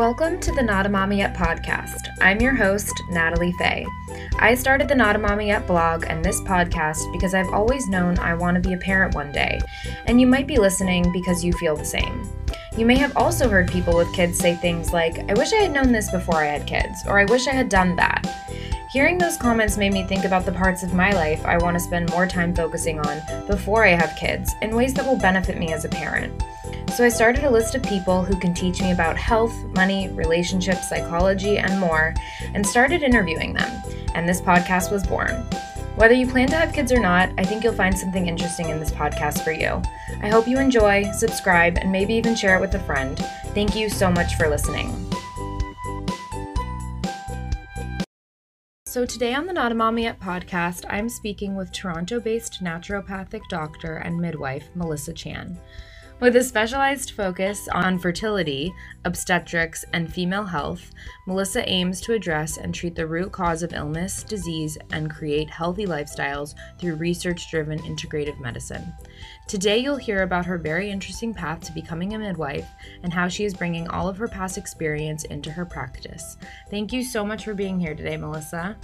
[0.00, 2.08] Welcome to the Not a Mommy Yet podcast.
[2.22, 3.84] I'm your host, Natalie Fay.
[4.38, 8.18] I started the Not a Mommy Yet blog and this podcast because I've always known
[8.18, 9.60] I want to be a parent one day,
[10.06, 12.26] and you might be listening because you feel the same.
[12.78, 15.72] You may have also heard people with kids say things like, I wish I had
[15.72, 18.24] known this before I had kids, or I wish I had done that.
[18.90, 21.84] Hearing those comments made me think about the parts of my life I want to
[21.84, 25.74] spend more time focusing on before I have kids in ways that will benefit me
[25.74, 26.42] as a parent.
[26.90, 30.88] So I started a list of people who can teach me about health, money, relationships,
[30.88, 32.14] psychology, and more,
[32.52, 33.82] and started interviewing them.
[34.14, 35.30] And this podcast was born.
[35.94, 38.80] Whether you plan to have kids or not, I think you'll find something interesting in
[38.80, 39.80] this podcast for you.
[40.20, 43.16] I hope you enjoy, subscribe, and maybe even share it with a friend.
[43.54, 44.88] Thank you so much for listening.
[48.84, 53.42] So, today on the Not a Mommy Yet podcast, I'm speaking with Toronto based naturopathic
[53.48, 55.56] doctor and midwife Melissa Chan.
[56.20, 58.74] With a specialized focus on fertility,
[59.06, 60.90] obstetrics, and female health,
[61.26, 65.86] Melissa aims to address and treat the root cause of illness, disease, and create healthy
[65.86, 68.92] lifestyles through research driven integrative medicine.
[69.48, 72.68] Today, you'll hear about her very interesting path to becoming a midwife
[73.02, 76.36] and how she is bringing all of her past experience into her practice.
[76.70, 78.76] Thank you so much for being here today, Melissa.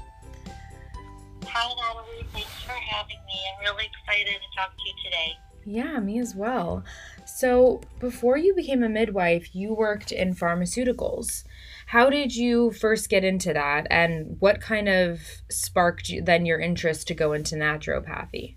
[1.45, 2.27] Hi, Natalie.
[2.33, 3.41] Thanks for having me.
[3.53, 5.37] I'm really excited to talk to you today.
[5.69, 6.85] Yeah, me as well.
[7.27, 11.45] So, before you became a midwife, you worked in pharmaceuticals.
[11.87, 16.61] How did you first get into that, and what kind of sparked you, then your
[16.61, 18.57] interest to go into naturopathy?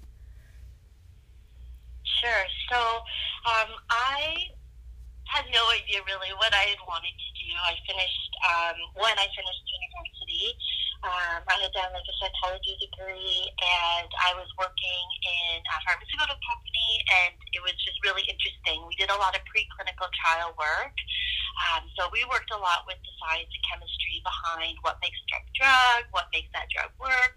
[2.22, 2.46] Sure.
[2.72, 2.78] So,
[3.50, 4.36] um, I
[5.26, 7.50] had no idea really what I had wanted to do.
[7.66, 10.58] I finished um, when I finished university.
[11.00, 16.36] Um, I had done like a psychology degree, and I was working in a pharmaceutical
[16.44, 16.92] company,
[17.24, 18.84] and it was just really interesting.
[18.84, 20.92] We did a lot of preclinical trial work,
[21.72, 25.28] um, so we worked a lot with the science and chemistry behind what makes a
[25.32, 27.36] drug drug, what makes that drug work.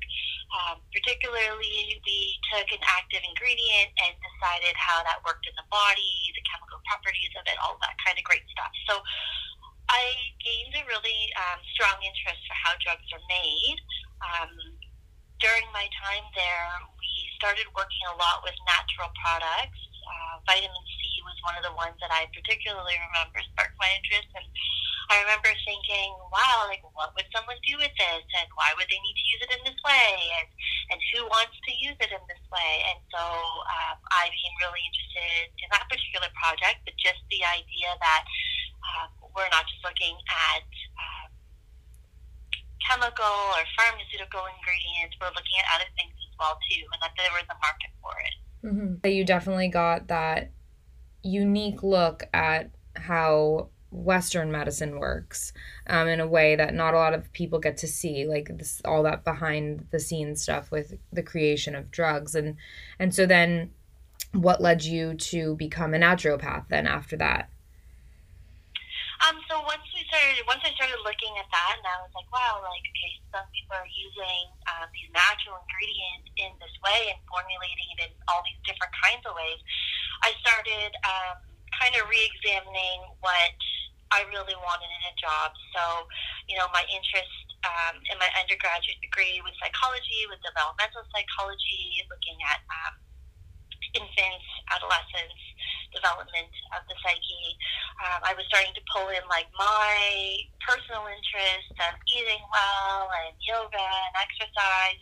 [0.52, 2.18] Um, particularly, we
[2.50, 7.30] took an active ingredient and decided how that worked in the body, the chemical properties
[7.38, 8.74] of it, all that kind of great stuff.
[8.90, 9.00] So
[9.92, 13.78] I gained a really um, strong interest for how drugs are made.
[14.25, 14.53] Um,
[15.36, 19.81] during my time there, we started working a lot with natural products.
[20.02, 20.98] Uh, vitamin C
[21.28, 24.47] was one of the ones that I particularly remember sparked my interest, and
[25.10, 29.02] I remember thinking, "Wow, like what would someone do with this, and why would they
[29.02, 30.48] need to use it in this way, and
[30.94, 34.82] and who wants to use it in this way?" And so um, I became really
[34.82, 38.22] interested in that particular project, but just the idea that
[38.82, 40.66] um, we're not just looking at
[40.98, 41.31] um,
[42.82, 47.32] chemical or pharmaceutical ingredients, we're looking at other things as well too, and that there
[47.32, 48.37] was a market for it.
[48.66, 49.06] Mm-hmm.
[49.06, 50.50] You definitely got that
[51.22, 55.53] unique look at how Western medicine works
[55.87, 58.81] um, in a way that not a lot of people get to see, like this,
[58.84, 62.56] all that behind the scenes stuff with the creation of drugs, and
[62.99, 63.70] and so then,
[64.32, 67.50] what led you to become a naturopath then after that?
[69.32, 72.28] Um, so once we started, once I started looking at that, and I was like,
[72.28, 74.44] wow, like okay, some people are using
[74.76, 79.25] um, these natural ingredients in this way and formulating it in all these different kinds
[79.25, 79.56] of ways.
[80.20, 81.41] I started um,
[81.81, 83.56] kind of re-examining what
[84.12, 85.56] I really wanted in a job.
[85.72, 86.04] So,
[86.53, 87.32] you know, my interest
[87.64, 93.00] um, in my undergraduate degree was psychology, with developmental psychology, looking at um,
[93.94, 95.41] infants, adolescents,
[95.93, 97.47] development of the psyche.
[98.00, 99.93] Um, I was starting to pull in like my
[100.65, 105.00] personal interests of eating well and yoga and exercise.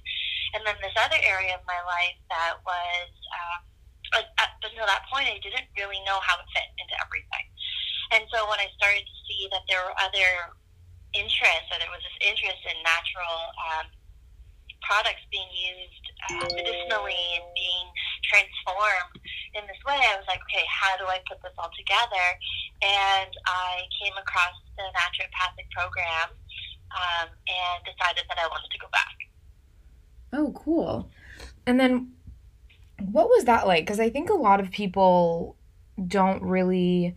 [0.53, 3.61] And then this other area of my life that was, um,
[4.19, 7.47] up until that point, I didn't really know how it fit into everything.
[8.11, 10.59] And so when I started to see that there were other
[11.15, 13.39] interests, or there was this interest in natural
[13.71, 13.87] um,
[14.83, 17.87] products being used uh, medicinally and being
[18.28, 19.20] transformed
[19.55, 22.26] in this way, I was like, okay, how do I put this all together?
[22.82, 26.31] And I came across the naturopathic program
[26.94, 29.17] um, and decided that I wanted to go back.
[30.32, 31.11] Oh, cool.
[31.67, 32.12] And then
[33.11, 33.84] what was that like?
[33.84, 35.56] Because I think a lot of people
[36.06, 37.16] don't really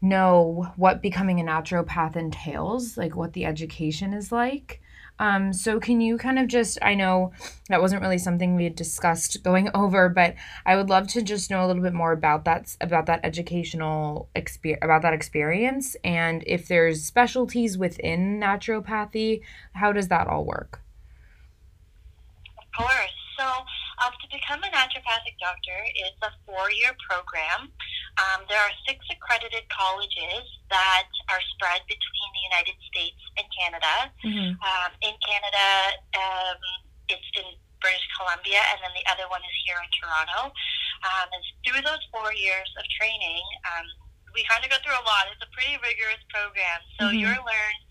[0.00, 4.80] know what becoming a naturopath entails, like what the education is like.
[5.18, 7.32] Um, so can you kind of just I know
[7.68, 10.34] that wasn't really something we had discussed going over, but
[10.64, 14.28] I would love to just know a little bit more about that about that educational
[14.34, 19.42] experience about that experience and if there's specialties within naturopathy,
[19.74, 20.82] how does that all work?
[22.58, 23.12] Of course.
[23.38, 27.68] So um, to become a naturopathic doctor is a four-year program.
[28.16, 32.15] Um, there are six accredited colleges that are spread between
[32.46, 33.94] United States and Canada.
[34.22, 34.50] Mm-hmm.
[34.58, 35.66] Um, in Canada,
[36.14, 36.58] um,
[37.10, 37.48] it's in
[37.82, 40.50] British Columbia, and then the other one is here in Toronto.
[41.04, 43.86] Um, and through those four years of training, um,
[44.32, 45.28] we kind of go through a lot.
[45.32, 46.80] It's a pretty rigorous program.
[46.98, 47.20] So mm-hmm.
[47.20, 47.82] you're learned,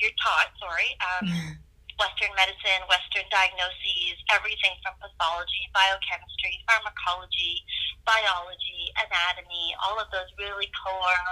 [0.00, 1.56] you're taught, sorry, um,
[1.96, 7.64] Western medicine, Western diagnoses, everything from pathology, biochemistry, pharmacology,
[8.04, 11.24] biology, anatomy, all of those really core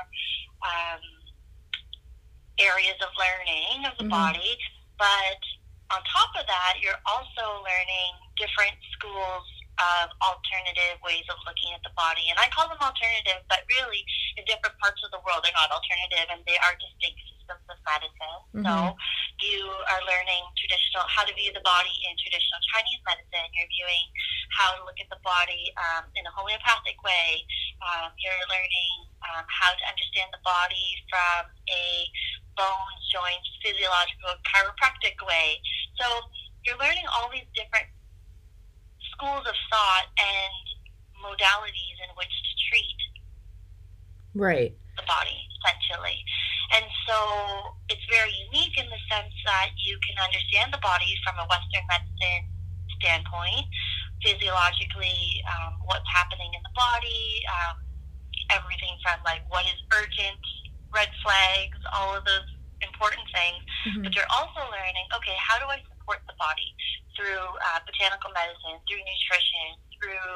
[0.65, 1.03] um,
[2.59, 4.15] areas of learning of the mm-hmm.
[4.15, 4.55] body.
[4.99, 5.41] But
[5.91, 11.83] on top of that, you're also learning different schools of alternative ways of looking at
[11.83, 12.31] the body.
[12.31, 14.07] And I call them alternative, but really
[14.39, 17.79] in different parts of the world, they're not alternative and they are distinct systems of
[17.85, 18.41] medicine.
[18.57, 18.65] Mm-hmm.
[18.65, 18.75] So
[19.45, 23.45] you are learning traditional, how to view the body in traditional Chinese medicine.
[23.53, 24.07] You're viewing
[24.57, 27.45] how to look at the body um, in a homeopathic way.
[27.85, 28.93] Um, you're learning
[29.29, 31.85] um, how to understand the body from a
[32.57, 35.61] bones, joints, physiological, chiropractic way.
[36.01, 36.07] So
[36.65, 37.93] you're learning all these different
[39.13, 40.65] schools of thought and
[41.21, 43.01] modalities in which to treat
[44.35, 46.19] right the body essentially
[46.73, 47.17] and so
[47.89, 51.85] it's very unique in the sense that you can understand the body from a western
[51.89, 52.45] medicine
[52.99, 53.67] standpoint
[54.23, 57.77] physiologically um, what's happening in the body um,
[58.51, 60.41] everything from like what is urgent
[60.93, 62.49] red flags all of those
[62.81, 64.03] important things mm-hmm.
[64.05, 66.75] but you're also learning okay how do i support the body
[67.17, 70.29] through uh, botanical medicine, through nutrition, through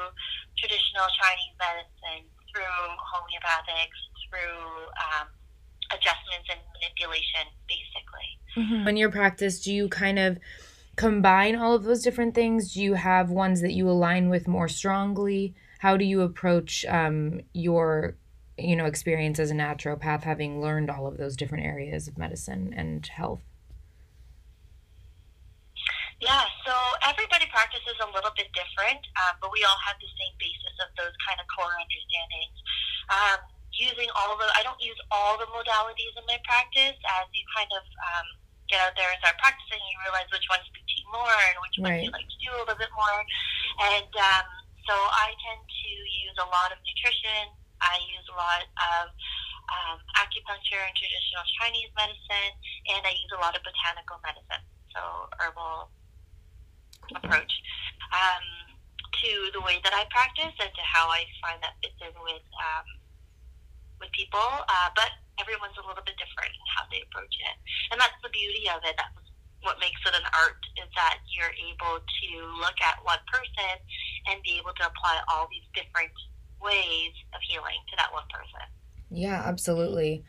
[0.57, 4.59] traditional Chinese medicine, through homeopathics, through
[5.19, 5.27] um,
[5.91, 8.29] adjustments and manipulation, basically.
[8.57, 8.87] Mm-hmm.
[8.87, 10.39] In your practice, do you kind of
[10.95, 12.73] combine all of those different things?
[12.73, 15.55] Do you have ones that you align with more strongly?
[15.79, 18.15] How do you approach um, your
[18.57, 22.73] you know experience as a naturopath having learned all of those different areas of medicine
[22.75, 23.39] and health
[26.19, 26.75] yeah, so
[27.07, 30.91] everybody practices a little bit different, um, but we all have the same basis of
[30.99, 32.57] those kind of core understandings.
[33.07, 33.39] Um,
[33.79, 36.99] using all the, I don't use all the modalities in my practice.
[36.99, 38.27] As you kind of um,
[38.67, 41.57] get out there and start practicing, you realize which ones speak to you more and
[41.63, 41.87] which right.
[41.87, 43.19] ones you like to do a little bit more.
[43.95, 44.47] And um,
[44.83, 45.91] so I tend to
[46.27, 47.55] use a lot of nutrition.
[47.79, 49.03] I use a lot of
[49.71, 52.53] um, acupuncture and traditional Chinese medicine,
[52.91, 54.63] and I use a lot of botanical medicine.
[54.91, 55.01] So
[55.39, 55.93] herbal
[57.15, 57.53] approach
[58.11, 58.45] um,
[59.21, 62.45] to the way that I practice and to how I find that fits in with
[62.59, 62.87] um,
[63.99, 64.43] with people.
[64.43, 67.55] Uh, but everyone's a little bit different in how they approach it,
[67.91, 68.95] and that's the beauty of it.
[68.97, 69.29] That's
[69.61, 72.29] what makes it an art is that you're able to
[72.63, 73.75] look at one person
[74.31, 76.11] and be able to apply all these different
[76.63, 78.63] ways of healing to that one person.
[79.11, 80.23] Yeah, absolutely.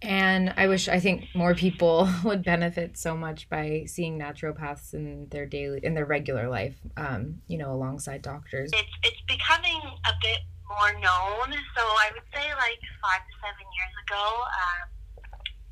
[0.00, 5.28] And I wish I think more people would benefit so much by seeing naturopaths in
[5.30, 8.70] their daily in their regular life, um, you know, alongside doctors.
[8.72, 11.52] It's it's becoming a bit more known.
[11.76, 12.27] So I would
[12.68, 14.86] like five to seven years ago, um,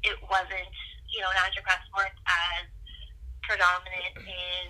[0.08, 0.72] it wasn't
[1.12, 2.64] you know naturopaths weren't as
[3.44, 4.66] predominant in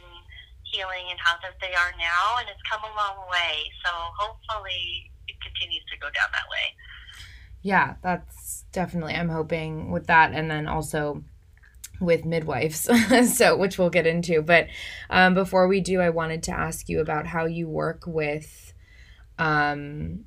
[0.67, 3.71] healing and health as they are now, and it's come a long way.
[3.87, 6.75] So hopefully it continues to go down that way
[7.67, 10.33] yeah, that's definitely, I'm hoping with that.
[10.33, 11.25] And then also
[12.01, 12.89] with midwives,
[13.37, 14.41] so which we'll get into.
[14.41, 14.69] But
[15.11, 18.73] um, before we do, I wanted to ask you about how you work with
[19.41, 20.27] um,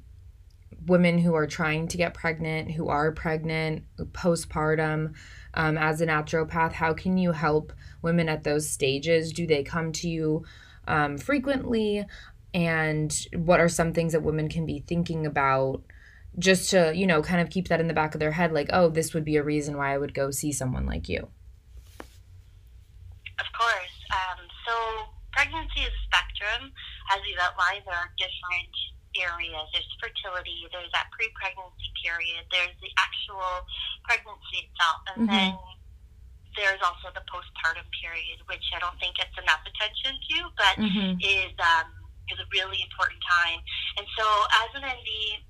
[0.85, 5.13] women who are trying to get pregnant, who are pregnant, postpartum.
[5.53, 9.33] Um, as a naturopath, how can you help women at those stages?
[9.33, 10.45] Do they come to you
[10.87, 12.05] um, frequently?
[12.53, 15.83] And what are some things that women can be thinking about?
[16.37, 18.69] just to, you know, kind of keep that in the back of their head like,
[18.71, 21.27] oh, this would be a reason why I would go see someone like you.
[23.39, 23.95] Of course.
[24.11, 24.73] Um, so
[25.31, 26.71] pregnancy is a spectrum.
[27.11, 28.75] As we've outlined, there are different
[29.17, 29.65] areas.
[29.73, 33.65] There's fertility, there's that pre pregnancy period, there's the actual
[34.05, 35.33] pregnancy itself, and mm-hmm.
[35.33, 35.53] then
[36.57, 41.15] there's also the postpartum period, which I don't think gets enough attention to, but mm-hmm.
[41.21, 41.87] is um,
[42.33, 43.59] is a really important time.
[43.97, 44.25] And so,
[44.65, 45.41] as an ND,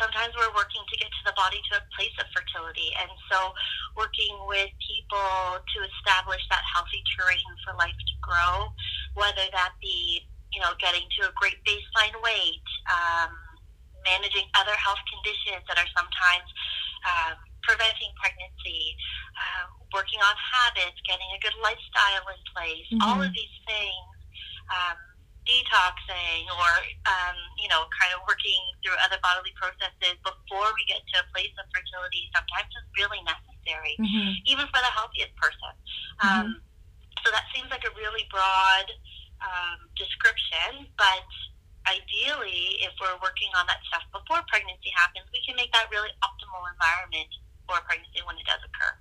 [0.00, 2.92] sometimes we're working to get to the body to a place of fertility.
[3.00, 3.52] And so,
[3.96, 8.72] working with people to establish that healthy terrain for life to grow,
[9.16, 13.30] whether that be, you know, getting to a great baseline weight, um,
[14.06, 16.48] managing other health conditions that are sometimes
[17.06, 17.36] um,
[17.66, 18.94] preventing pregnancy,
[19.34, 23.02] uh, working on habits, getting a good lifestyle in place, mm-hmm.
[23.02, 24.14] all of these things.
[24.66, 24.98] Um,
[25.46, 26.70] detoxing or,
[27.06, 31.26] um, you know, kind of working through other bodily processes before we get to a
[31.30, 33.94] place of fertility sometimes is really necessary.
[33.98, 34.30] mm-hmm.
[34.46, 35.72] even for the healthiest person.
[36.22, 36.66] Um, mm-hmm.
[37.24, 38.86] So that seems like a really broad
[39.42, 41.26] um, description, but
[41.86, 46.10] ideally, if we're working on that stuff before pregnancy happens, we can make that really
[46.22, 47.30] optimal environment
[47.66, 48.94] for pregnancy when it does occur.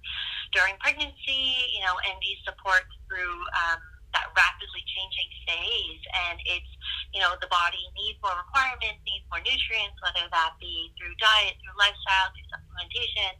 [0.53, 3.81] During pregnancy, you know, ND support through um,
[4.13, 6.71] that rapidly changing phase, and it's
[7.11, 11.59] you know the body needs more requirements, needs more nutrients, whether that be through diet,
[11.59, 13.31] through lifestyle, through supplementation.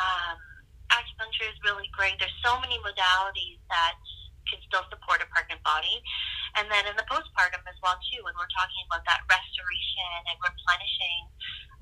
[0.00, 0.38] Um,
[0.90, 2.16] acupuncture is really great.
[2.18, 3.98] There's so many modalities that
[4.48, 6.02] can still support a pregnant body.
[6.60, 10.36] And then in the postpartum as well too, when we're talking about that restoration and
[10.38, 11.22] replenishing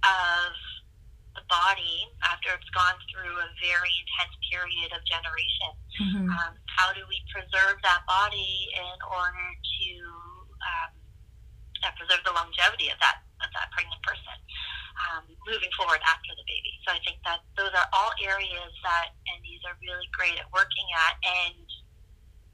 [0.02, 0.52] of
[1.34, 5.72] the body after it's gone through a very intense period of generation.
[6.00, 6.28] Mm-hmm.
[6.28, 9.88] Um, how do we preserve that body in order to
[10.60, 10.92] um,
[11.84, 14.38] uh, preserve the longevity of that of that pregnant person
[15.08, 16.72] um, moving forward after the baby?
[16.84, 20.88] So I think that those are all areas that NDs are really great at working
[20.92, 21.66] at, and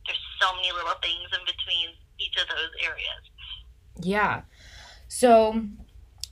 [0.09, 3.23] there's so many little things in between each of those areas.
[4.00, 4.43] Yeah.
[5.07, 5.67] So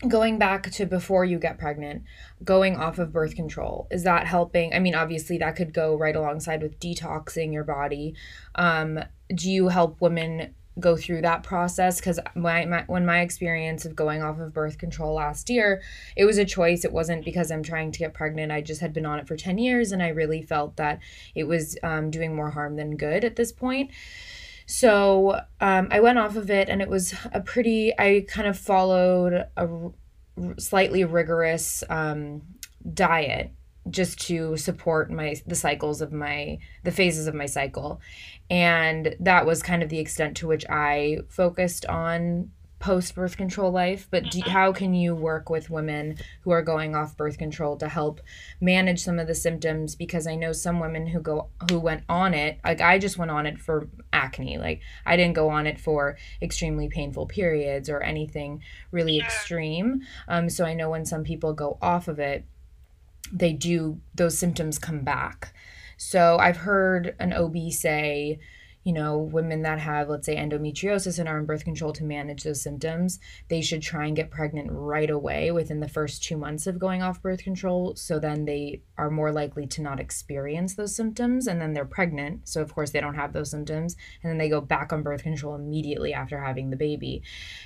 [0.09, 2.02] going back to before you get pregnant,
[2.45, 4.75] going off of birth control, is that helping?
[4.75, 8.14] I mean, obviously that could go right alongside with detoxing your body.
[8.54, 9.00] Um,
[9.35, 13.97] do you help women go through that process because my, my when my experience of
[13.97, 15.83] going off of birth control last year
[16.16, 16.85] it was a choice.
[16.85, 18.52] It wasn't because i'm trying to get pregnant.
[18.52, 21.00] I just had been on it for 10 years and i really felt that
[21.35, 23.90] it was um, doing more harm than good at this point.
[24.66, 28.59] So um, i went off of it and it was a pretty i kind of
[28.59, 29.68] followed a
[30.59, 32.42] slightly rigorous um,
[32.92, 33.50] diet
[33.90, 38.00] just to support my the cycles of my the phases of my cycle.
[38.50, 43.71] And that was kind of the extent to which i focused on post birth control
[43.73, 44.07] life.
[44.11, 47.88] But do, how can you work with women who are going off birth control to
[47.88, 48.21] help
[48.61, 49.95] manage some of the symptoms?
[49.95, 53.31] Because i know some women who go who went on it like i just went
[53.31, 54.59] on it for acne.
[54.59, 60.02] Like i didn't go on it for extremely painful periods or anything really extreme.
[60.28, 62.45] Um, so i know when some people go off of it
[63.33, 65.54] they do those symptoms come back.
[65.97, 68.38] So I've heard an OB say,
[68.87, 72.45] you know, women that have, let's say, endometriosis and are on birth control to manage
[72.45, 73.18] those symptoms,
[73.49, 77.02] they should try and get pregnant right away within the first two months of going
[77.02, 77.97] off birth control.
[77.97, 81.49] So then they are more likely to not experience those symptoms.
[81.49, 82.49] And then they're pregnant.
[82.49, 83.97] So, of course, they don't have those symptoms.
[84.23, 87.25] And then they go back on birth control immediately after having the baby.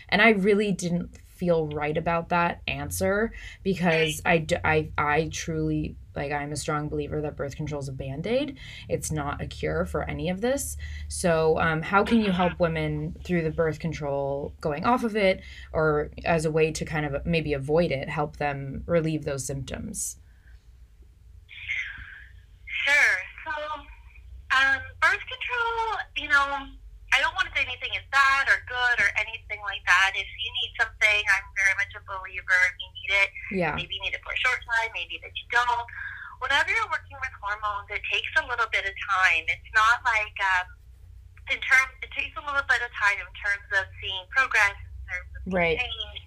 [0.09, 3.33] And I really didn't feel right about that answer
[3.63, 7.93] because I, I, I truly like i'm a strong believer that birth control is a
[7.93, 8.59] band-aid.
[8.91, 10.77] It's not a cure for any of this.
[11.09, 15.41] So um, how can you help women through the birth control going off of it
[15.73, 20.19] or as a way to kind of maybe avoid it help them relieve those symptoms?
[22.85, 23.17] Sure.
[23.47, 23.53] So
[24.59, 26.67] um, birth control you know
[27.11, 30.15] I don't want to say anything is bad or good or anything like that.
[30.15, 32.61] If you need something, I'm very much a believer.
[32.71, 33.75] If you need it, yeah.
[33.75, 35.87] maybe you need it for a short time, maybe that you don't.
[36.39, 39.45] Whenever you're working with hormones, it takes a little bit of time.
[39.51, 40.67] It's not like um,
[41.51, 41.93] in terms.
[42.01, 45.41] It takes a little bit of time in terms of seeing progress, in terms of
[45.51, 45.77] right.
[45.77, 46.21] change,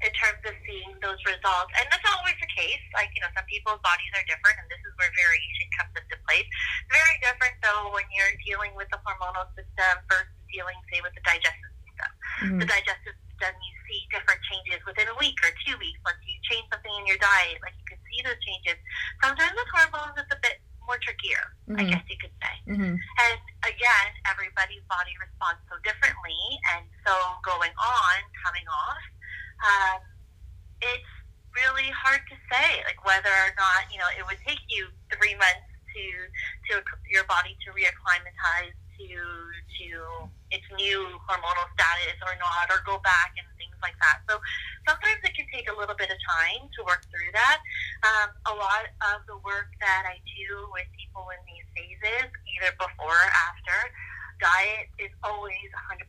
[0.00, 1.74] in terms of seeing those results.
[1.76, 2.80] And that's not always the case.
[2.96, 6.16] Like, you know, some people's bodies are different, and this is where variation comes into
[6.24, 6.48] place.
[6.90, 11.22] Very different, though, when you're dealing with the hormonal system versus dealing, say, with the
[11.22, 12.10] digestive system.
[12.42, 12.58] Mm-hmm.
[12.58, 15.98] The digestive system, you see different changes within a week or two weeks.
[16.02, 18.76] Once you change something in your diet, like you can see those changes.
[19.22, 20.58] Sometimes with hormones, it's a bit
[20.90, 21.78] more trickier, mm-hmm.
[21.78, 22.54] I guess you could say.
[22.74, 22.94] Mm-hmm.
[22.98, 26.38] And again, everybody's body responds so differently.
[26.74, 27.14] And so
[27.46, 29.04] going on, coming off,
[29.62, 30.00] um,
[30.82, 31.12] it's
[31.54, 35.34] really hard to say, like whether or not you know it would take you three
[35.34, 36.04] months to
[36.70, 39.08] to your body to reacclimatize to
[39.80, 39.88] to
[40.50, 44.20] its new hormonal status or not, or go back and things like that.
[44.28, 44.42] So
[44.84, 47.58] sometimes it can take a little bit of time to work through that.
[48.02, 52.74] Um, a lot of the work that I do with people in these phases, either
[52.76, 53.78] before or after,
[54.42, 56.02] diet is always 100%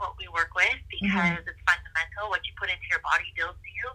[0.00, 1.48] what we work with because mm-hmm.
[1.48, 2.32] it's fundamental.
[2.32, 3.86] What you put into your body builds you.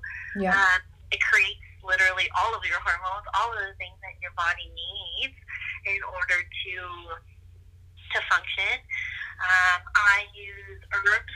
[0.48, 0.56] Yeah.
[0.56, 0.82] Um,
[1.12, 5.38] it creates literally all of your hormones, all of the things that your body needs
[5.88, 6.76] in order to
[8.10, 8.76] to function.
[9.40, 11.36] Um, I use herbs.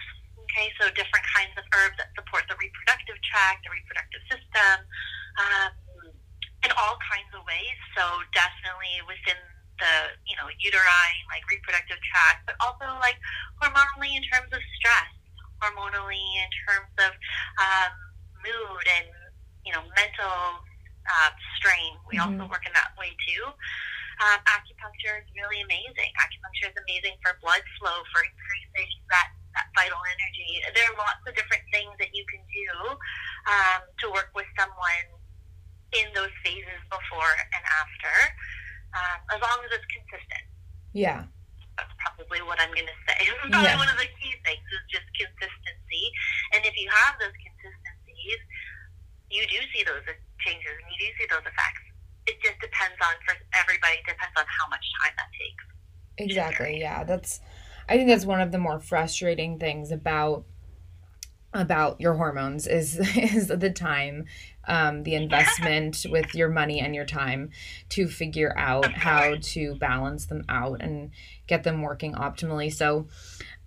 [0.49, 4.75] Okay, so different kinds of herbs that support the reproductive tract, the reproductive system,
[5.39, 5.71] um,
[6.61, 7.77] in all kinds of ways.
[7.97, 8.03] So
[8.35, 9.39] definitely within
[9.81, 13.17] the you know uterine like reproductive tract, but also like
[13.61, 15.11] hormonally in terms of stress,
[15.61, 17.11] hormonally in terms of
[17.57, 17.93] um,
[18.43, 19.07] mood and
[19.73, 20.61] you know mental
[21.09, 21.97] uh, strain.
[22.05, 22.37] We mm-hmm.
[22.37, 23.49] also work in that way too.
[24.21, 26.13] Um, acupuncture is really amazing.
[26.21, 30.61] Acupuncture is amazing for blood flow, for increasing that, that vital energy.
[30.69, 32.69] There are lots of different things that you can do
[33.49, 35.09] um, to work with someone
[35.97, 38.15] in those phases before and after,
[38.93, 40.45] um, as long as it's consistent.
[40.93, 41.25] Yeah.
[41.73, 43.17] That's probably what I'm going to say.
[43.49, 43.81] probably yeah.
[43.81, 46.05] one of the key things is just consistency.
[46.53, 48.41] And if you have those consistencies,
[49.33, 50.05] you do see those
[50.45, 51.83] changes and you do see those effects.
[52.29, 55.65] It just depends on for everybody depends on how much time that takes.
[56.17, 57.39] Exactly yeah that's
[57.89, 60.45] i think that's one of the more frustrating things about
[61.53, 64.25] about your hormones is is the time
[64.67, 67.49] um, the investment with your money and your time
[67.89, 71.11] to figure out how to balance them out and
[71.47, 72.71] get them working optimally.
[72.71, 73.07] So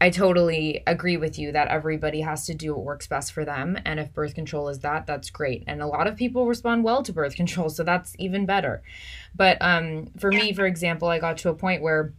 [0.01, 3.79] I totally agree with you that everybody has to do what works best for them.
[3.85, 5.65] And if birth control is that, that's great.
[5.67, 8.83] And a lot of people respond well to birth control, so that's even better.
[9.35, 12.13] But um, for me, for example, I got to a point where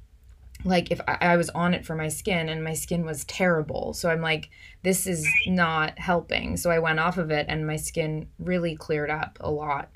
[0.63, 3.93] like if I, I was on it for my skin and my skin was terrible
[3.93, 4.49] so i'm like
[4.81, 9.11] this is not helping so i went off of it and my skin really cleared
[9.11, 9.89] up a lot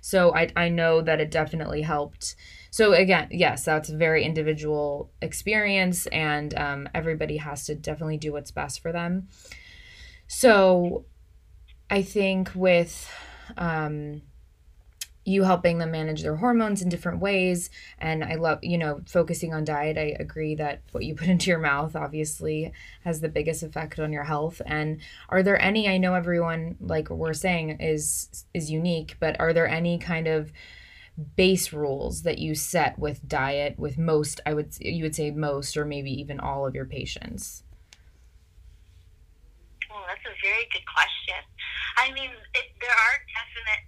[0.00, 2.36] so i, I know that it definitely helped
[2.74, 8.32] so again yes that's a very individual experience and um, everybody has to definitely do
[8.32, 9.28] what's best for them.
[10.26, 11.04] So
[11.88, 13.08] i think with
[13.56, 14.22] um,
[15.24, 19.54] you helping them manage their hormones in different ways and i love you know focusing
[19.54, 22.72] on diet i agree that what you put into your mouth obviously
[23.04, 24.60] has the biggest effect on your health.
[24.66, 29.52] And are there any i know everyone like we're saying is is unique but are
[29.52, 30.50] there any kind of
[31.36, 35.76] base rules that you set with diet with most i would you would say most
[35.76, 37.62] or maybe even all of your patients?
[39.88, 41.38] Well that's a very good question.
[41.96, 43.84] I mean it, there are definite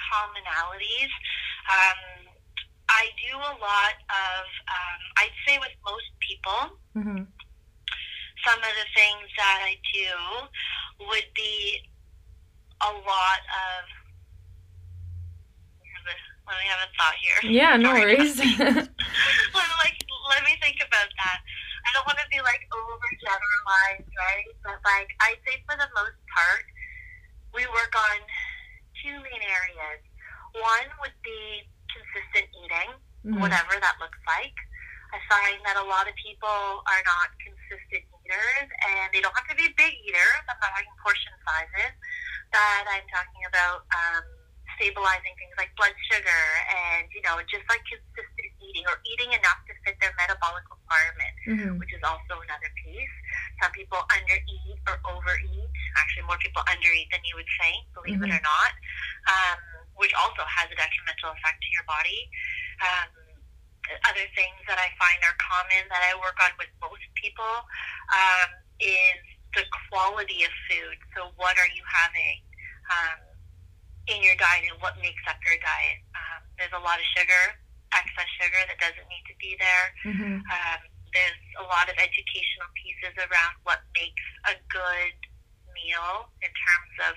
[0.00, 1.12] commonalities.
[1.68, 2.32] Um,
[2.88, 7.24] i do a lot of um, i'd say with most people mm-hmm.
[8.46, 11.82] some of the things that i do would be
[12.80, 13.90] a lot of
[16.46, 17.38] let me have a thought here.
[17.50, 18.38] Yeah, no worries.
[18.58, 19.98] let, like,
[20.30, 21.38] let me think about that.
[21.86, 24.50] I don't want to be like overgeneralized, right?
[24.62, 26.66] But like, I say for the most part,
[27.54, 28.18] we work on
[29.02, 30.02] two main areas.
[30.58, 32.90] One would be consistent eating,
[33.26, 33.38] mm-hmm.
[33.42, 34.54] whatever that looks like.
[35.14, 39.46] I find that a lot of people are not consistent eaters, and they don't have
[39.46, 40.42] to be big eaters.
[40.50, 41.94] I'm not talking portion sizes.
[42.50, 44.26] That I'm talking about um,
[44.76, 49.60] stabilizing things like blood sugar and, you know, just like consistent eating or eating enough
[49.68, 51.72] to fit their metabolic requirement, mm-hmm.
[51.80, 53.16] which is also another piece.
[53.60, 55.70] Some people undereat or overeat.
[55.96, 58.32] Actually, more people undereat than you would think, believe mm-hmm.
[58.32, 58.72] it or not,
[59.32, 59.58] um,
[59.96, 62.20] which also has a detrimental effect to your body.
[62.84, 63.10] Um,
[64.06, 67.54] other things that I find are common that I work on with most people
[68.10, 68.50] um,
[68.82, 69.20] is
[69.54, 70.98] the quality of food.
[71.14, 72.42] So, what are you having?
[72.90, 73.25] Um,
[74.06, 75.98] in your diet and what makes up your diet.
[76.14, 77.44] Um, there's a lot of sugar,
[77.94, 79.86] excess sugar that doesn't need to be there.
[80.06, 80.36] Mm-hmm.
[80.46, 80.80] Um,
[81.14, 85.16] there's a lot of educational pieces around what makes a good
[85.72, 87.14] meal in terms of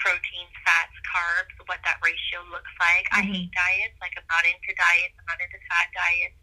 [0.00, 3.04] proteins, fats, carbs, what that ratio looks like.
[3.12, 3.20] Mm-hmm.
[3.20, 3.96] I hate diets.
[4.00, 5.14] Like I'm not into diets.
[5.20, 6.38] I'm not into fat diets.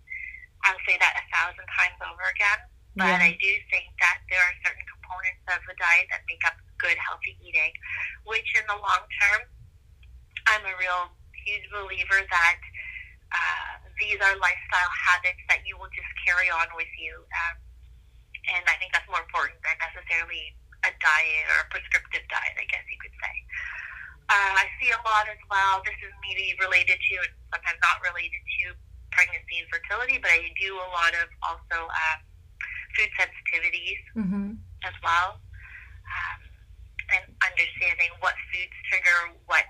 [0.65, 2.61] I'll say that a thousand times over again.
[2.97, 3.29] But yeah.
[3.29, 6.97] I do think that there are certain components of the diet that make up good,
[6.97, 7.73] healthy eating,
[8.25, 9.41] which in the long term,
[10.47, 11.11] I'm a real
[11.45, 12.59] huge believer that
[13.31, 17.13] uh, these are lifestyle habits that you will just carry on with you.
[17.17, 17.55] Um,
[18.55, 20.55] and I think that's more important than necessarily
[20.87, 23.35] a diet or a prescriptive diet, I guess you could say.
[24.27, 25.83] Uh, I see a lot as well.
[25.87, 28.75] This is maybe related to, and sometimes not related to
[29.11, 32.19] pregnancy and fertility, but I do a lot of also um,
[32.95, 34.47] food sensitivities mm-hmm.
[34.83, 35.39] as well.
[36.07, 36.39] Um,
[37.15, 39.67] and understanding what foods trigger what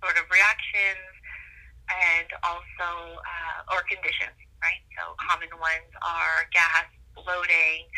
[0.00, 1.10] sort of reactions
[1.90, 4.80] and also uh, or conditions, right?
[4.96, 6.86] So common ones are gas,
[7.18, 7.90] bloating,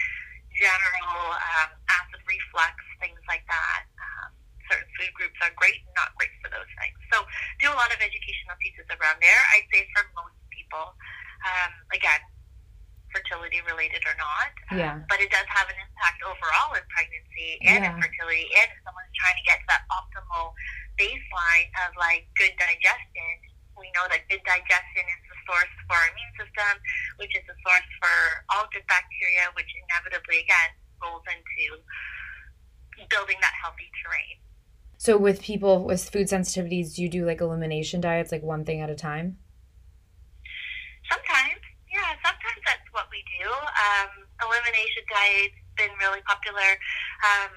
[0.56, 3.84] general um, acid reflux, things like that.
[4.00, 4.30] Um,
[4.68, 6.96] certain food groups are great not great for those things.
[7.12, 7.24] So
[7.60, 9.42] do a lot of educational pieces around there.
[9.54, 10.96] I'd say for most people,
[11.44, 12.22] um, again,
[13.12, 14.52] fertility related or not.
[14.74, 15.04] Yeah.
[15.06, 17.92] But it does have an impact overall in pregnancy and yeah.
[17.92, 18.48] in fertility.
[18.58, 20.56] And if someone's trying to get to that optimal
[20.98, 23.34] baseline of like good digestion,
[23.76, 26.74] we know that good digestion is the source for our immune system,
[27.16, 28.16] which is the source for
[28.56, 30.70] all good bacteria, which inevitably again
[31.00, 31.80] rolls into
[33.08, 34.36] building that healthy terrain.
[35.02, 38.80] So with people with food sensitivities, do you do like elimination diets, like one thing
[38.80, 39.38] at a time?
[41.10, 41.58] Sometimes,
[41.90, 42.14] yeah.
[42.22, 43.50] Sometimes that's what we do.
[43.50, 44.10] Um,
[44.46, 46.78] elimination diets been really popular,
[47.26, 47.52] um,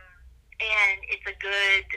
[0.60, 1.88] and it's a good,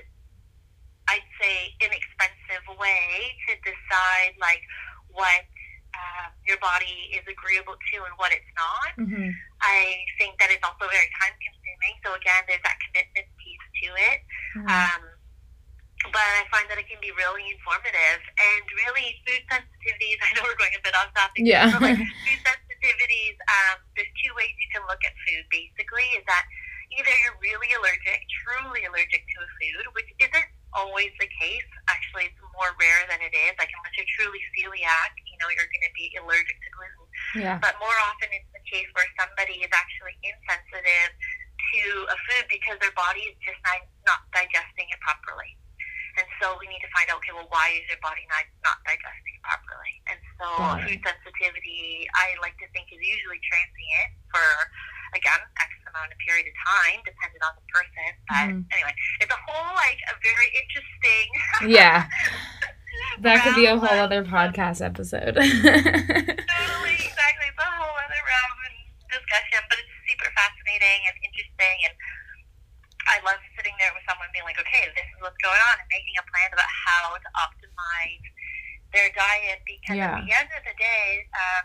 [1.09, 4.61] I'd say, inexpensive way to decide like
[5.13, 5.47] what
[5.95, 8.93] uh, your body is agreeable to and what it's not.
[8.99, 9.31] Mm-hmm.
[9.63, 9.81] I
[10.21, 11.95] think that it's also very time consuming.
[12.05, 14.19] So again, there's that commitment piece to it.
[14.59, 14.69] Mm-hmm.
[14.69, 15.03] Um,
[16.07, 20.19] but I find that it can be really informative and really food sensitivities.
[20.25, 21.75] I know we're going a bit off topic, Yeah.
[21.75, 22.68] but like food sensitivities,
[23.49, 25.45] um, there's two ways you can look at food.
[25.51, 26.45] Basically, is that
[26.95, 31.69] either you're really allergic, truly allergic to a food, which isn't always the case.
[31.89, 33.53] Actually, it's more rare than it is.
[33.57, 37.07] Like unless you're truly celiac, you know, you're going to be allergic to gluten.
[37.45, 37.57] yeah.
[37.61, 41.11] But more often, it's the case where somebody is actually insensitive
[41.75, 45.59] to a food because their body is just not, not digesting it properly.
[46.19, 48.79] And so we need to find out, okay, well, why is your body not, not
[48.83, 49.95] digesting properly?
[50.11, 50.83] And so it.
[50.83, 54.43] food sensitivity, I like to think, is usually transient for,
[55.15, 58.09] again, X amount of period of time, depending on the person.
[58.27, 58.67] But Mhm.
[58.75, 61.27] anyway, it's a whole, like, a very interesting.
[61.79, 62.11] Yeah.
[63.23, 65.35] That could be a whole other podcast episode.
[65.39, 67.47] Totally, exactly.
[67.47, 68.23] It's a whole other
[68.67, 68.77] and
[69.11, 71.77] discussion, but it's super fascinating and interesting.
[71.87, 71.95] And
[73.09, 75.89] I love sitting there with someone being like, okay, this is what's going on, and
[75.89, 78.25] making a plan about how to optimize
[78.93, 79.61] their diet.
[79.65, 80.13] Because Yeah.
[80.13, 81.65] at the end of the day, um,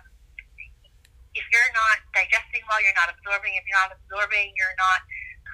[1.36, 3.56] if you're not digesting well, you're not absorbing.
[3.58, 5.02] If you're not absorbing, you're not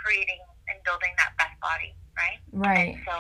[0.04, 2.40] creating and building that best body, right?
[2.54, 2.94] right.
[2.96, 3.16] And so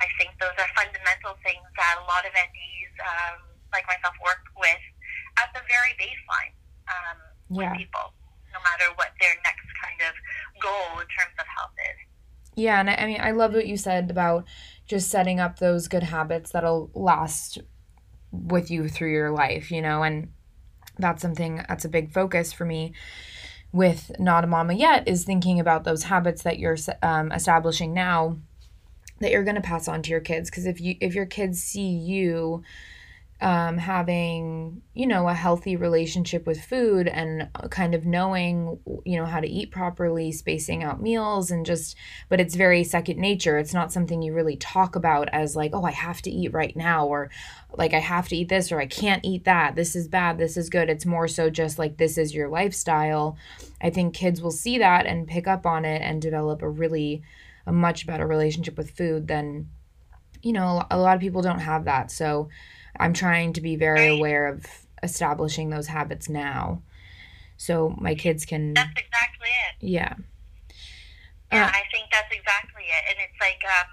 [0.00, 3.38] I think those are fundamental things that a lot of NDs, um,
[3.74, 4.82] like myself, work with
[5.38, 6.54] at the very baseline
[6.88, 7.18] um,
[7.50, 7.70] Yeah.
[7.70, 8.14] with people,
[8.54, 10.14] no matter what their next kind of
[10.62, 12.06] goal in terms of health is.
[12.56, 14.44] Yeah, and I, I mean, I love what you said about
[14.86, 17.58] just setting up those good habits that'll last
[18.30, 20.28] with you through your life, you know, and
[20.98, 22.92] that's something that's a big focus for me
[23.72, 28.38] with not a mama yet is thinking about those habits that you're um, establishing now
[29.20, 31.60] that you're going to pass on to your kids because if you if your kids
[31.60, 32.62] see you
[33.44, 39.26] um, having you know a healthy relationship with food and kind of knowing you know
[39.26, 41.94] how to eat properly spacing out meals and just
[42.30, 43.58] but it's very second nature.
[43.58, 46.74] It's not something you really talk about as like oh i have to eat right
[46.74, 47.30] now or
[47.76, 49.76] like i have to eat this or i can't eat that.
[49.76, 50.38] This is bad.
[50.38, 50.88] This is good.
[50.88, 53.36] It's more so just like this is your lifestyle.
[53.82, 57.22] I think kids will see that and pick up on it and develop a really
[57.66, 59.68] a much better relationship with food than
[60.40, 62.10] you know a lot of people don't have that.
[62.10, 62.48] So
[63.00, 64.18] i'm trying to be very Right.
[64.18, 64.66] aware of
[65.02, 66.82] establishing those habits now
[67.56, 69.74] so my kids can That's exactly it.
[69.86, 70.14] yeah
[71.52, 73.04] Yeah, Uh, I think that's exactly it.
[73.10, 73.90] And it's like, um,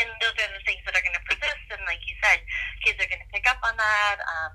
[0.00, 1.66] and those are the things that are going to persist.
[1.70, 2.40] And like you said,
[2.84, 4.16] kids are going to pick up on that.
[4.20, 4.52] Um,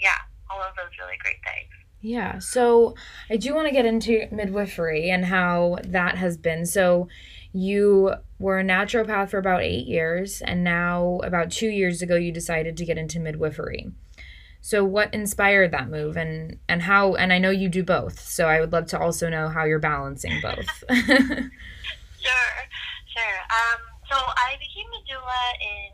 [0.00, 0.18] yeah,
[0.50, 1.70] all of those really great things.
[2.00, 2.38] Yeah.
[2.40, 2.96] So
[3.30, 6.66] I do want to get into midwifery and how that has been.
[6.66, 7.06] So
[7.52, 12.32] you were a naturopath for about eight years, and now about two years ago, you
[12.32, 13.92] decided to get into midwifery.
[14.60, 17.14] So what inspired that move, and and how?
[17.14, 19.78] And I know you do both, so I would love to also know how you're
[19.78, 20.84] balancing both.
[22.22, 22.54] Sure,
[23.10, 23.38] sure.
[23.50, 25.90] Um, so I became a doula in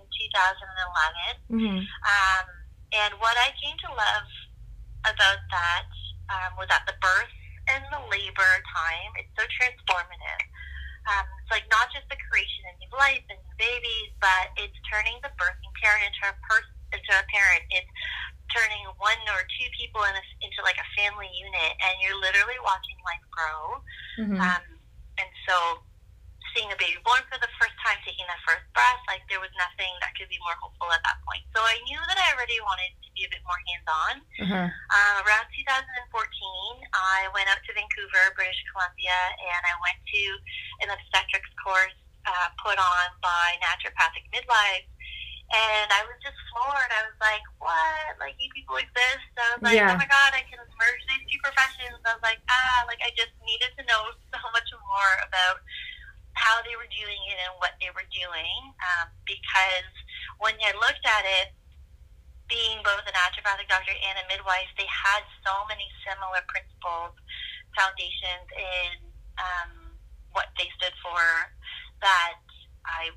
[1.49, 1.57] 2011.
[1.57, 2.45] hmm Um,
[2.93, 4.29] and what I came to love
[5.09, 5.89] about that
[6.29, 7.33] um, was at the birth
[7.73, 10.45] and the labor time, it's so transformative.
[11.09, 14.77] Um, it's like not just the creation of new life and new babies, but it's
[14.93, 17.65] turning the birthing parent into a person, into a parent.
[17.73, 17.89] It's
[18.53, 22.61] turning one or two people in a, into like a family unit, and you're literally
[22.61, 23.61] watching life grow.
[24.21, 24.65] hmm Um,
[25.19, 25.57] and so
[26.55, 29.53] seeing a baby born for the first time, taking that first breath, like there was
[29.59, 31.43] nothing that could be more hopeful at that point.
[31.57, 34.15] So I knew that I already wanted to be a bit more hands-on.
[34.47, 34.67] uh-huh.
[34.69, 40.23] Uh, around 2014, I went out to Vancouver, British Columbia, and I went to
[40.85, 41.97] an obstetrics course
[42.29, 44.89] uh, put on by naturopathic midwives.
[45.49, 46.93] And I was just floored.
[46.93, 48.21] I was like, what?
[48.21, 49.33] Like, you people exist?
[49.41, 49.97] I was like, Yeah.
[49.97, 51.97] oh my God, I can merge these two professions.
[52.05, 55.65] I was like, ah, like, I just needed to know so much more about
[56.39, 58.55] how they were doing it and what they were doing.
[58.79, 59.91] Um, because
[60.39, 61.51] when I looked at it,
[62.47, 67.13] being both a naturopathic doctor and a midwife, they had so many similar principles,
[67.77, 69.05] foundations in
[69.37, 69.93] um,
[70.33, 71.21] what they stood for
[72.01, 72.41] that
[72.89, 73.13] I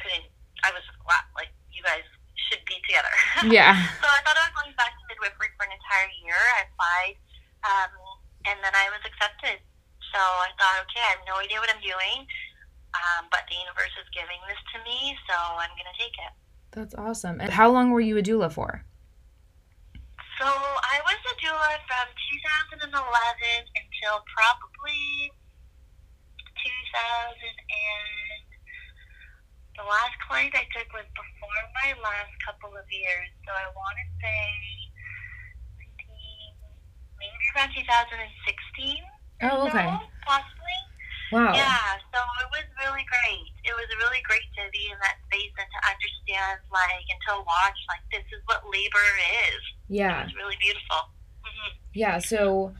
[0.00, 0.30] couldn't.
[0.64, 2.04] I was wow, like you guys
[2.48, 3.12] should be together.
[3.52, 3.72] Yeah.
[4.00, 6.36] So I thought I was going back to midwifery for an entire year.
[6.36, 7.16] I applied,
[7.64, 7.92] um,
[8.48, 9.64] and then I was accepted.
[10.12, 12.26] So I thought, okay, I have no idea what I'm doing.
[12.94, 16.32] um, but the universe is giving this to me, so I'm going to take it.
[16.74, 17.38] That's awesome.
[17.38, 18.82] And how long were you a doula for?
[20.38, 22.06] So I was a doula from
[22.82, 25.30] 2011 until probably
[26.58, 28.42] 2000 and
[29.78, 33.28] the last client I took was before my last couple of years.
[33.46, 34.42] So I want to say
[37.20, 39.09] maybe around 2016.
[39.42, 39.88] Oh, okay.
[39.88, 40.78] So, possibly.
[41.32, 41.54] Wow.
[41.54, 43.50] Yeah, so it was really great.
[43.64, 47.32] It was really great to be in that space and to understand, like, and to
[47.38, 49.06] watch, like, this is what labor
[49.46, 49.62] is.
[49.88, 50.22] Yeah.
[50.22, 50.98] It was really beautiful.
[51.44, 52.74] hmm Yeah, so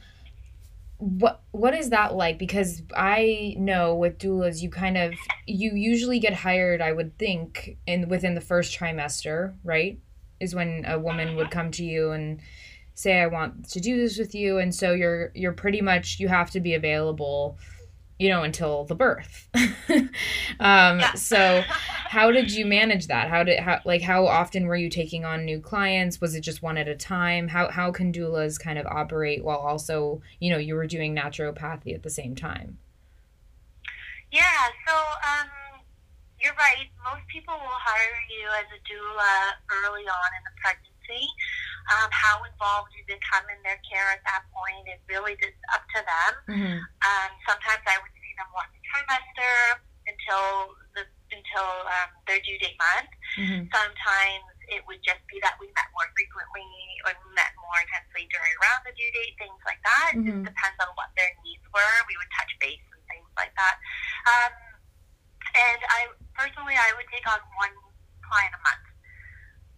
[1.00, 5.14] what what is that like because I know with doulas you kind of
[5.46, 9.98] you usually get hired I would think in within the first trimester, right?
[10.40, 12.40] Is when a woman would come to you and
[13.00, 16.28] say I want to do this with you and so you're you're pretty much you
[16.28, 17.58] have to be available
[18.18, 19.48] you know until the birth.
[20.60, 21.14] um Yeah.
[21.14, 21.62] so
[22.08, 25.44] how did you manage that how did how like how often were you taking on
[25.44, 28.86] new clients was it just one at a time how how can doulas kind of
[28.86, 32.78] operate while also you know you were doing naturopathy at the same time
[34.30, 34.94] Yeah, so
[35.26, 35.48] um,
[36.38, 36.86] you're right.
[37.02, 41.26] Most people will hire you as a doula early on in the pregnancy.
[41.90, 45.82] Um, how involved you become in their care at that point is really just up
[45.90, 46.32] to them.
[46.54, 46.78] mm-hmm.
[46.78, 51.02] Um, sometimes I would see them once a trimester until the
[51.34, 53.10] until um, their due date month.
[53.38, 53.62] Mm-hmm.
[53.74, 56.66] Sometimes it would just be that we met more frequently
[57.06, 60.14] or we met more intensely during around the due date, things like that.
[60.14, 60.26] It Mhm.
[60.30, 61.96] just depends on what their needs were.
[62.06, 63.76] We would touch base and things like that.
[64.30, 64.52] Um,
[65.58, 66.06] and I
[66.38, 67.74] personally, I would take on one
[68.22, 68.86] client a month,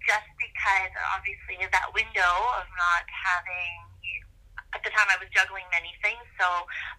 [0.05, 3.89] just because obviously of that window of not having.
[4.73, 6.49] At the time, I was juggling many things, so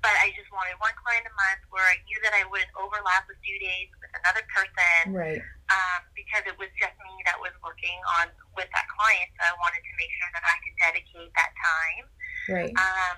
[0.06, 3.26] but I just wanted one client a month where I knew that I wouldn't overlap
[3.26, 5.42] with due dates with another person right
[5.74, 9.26] um, because it was just me that was working on with that client.
[9.42, 12.06] So I wanted to make sure that I could dedicate that time
[12.54, 13.18] right um,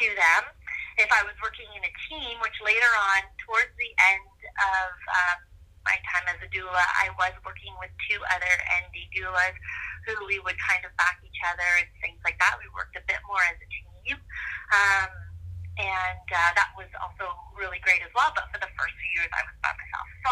[0.00, 0.42] to them.
[0.96, 5.38] If I was working in a team, which later on, towards the end of um,
[5.84, 8.52] my time as a doula, I was working with two other
[8.88, 9.56] ND doulas
[10.06, 12.58] who we would kind of back each other and things like that.
[12.58, 14.18] We worked a bit more as a team.
[14.72, 15.10] Um,
[15.80, 18.32] and uh, that was also really great as well.
[18.36, 20.08] But for the first few years, I was by myself.
[20.24, 20.30] So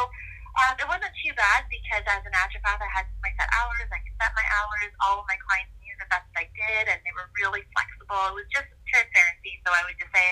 [0.64, 3.88] um, it wasn't too bad because as a naturopath, I had my set hours.
[3.88, 4.90] I could set my hours.
[5.04, 8.20] All of my clients knew that that's what I did, and they were really flexible.
[8.32, 9.62] It was just transparency.
[9.64, 10.28] So I would just say,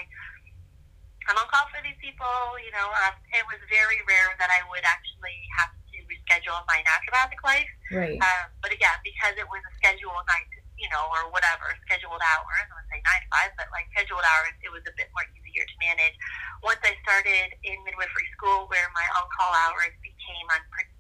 [1.29, 2.37] I'm on call for these people.
[2.61, 6.81] You know, um, it was very rare that I would actually have to reschedule my
[6.85, 7.69] naturopathic life.
[7.93, 11.69] right Um, but again, because it was a scheduled nine, to, you know, or whatever,
[11.85, 14.95] scheduled hours, I would say nine to five, but like scheduled hours, it was a
[14.97, 16.17] bit more easier to manage.
[16.65, 20.93] Once I started in midwifery school, where my on-call hours became unpre-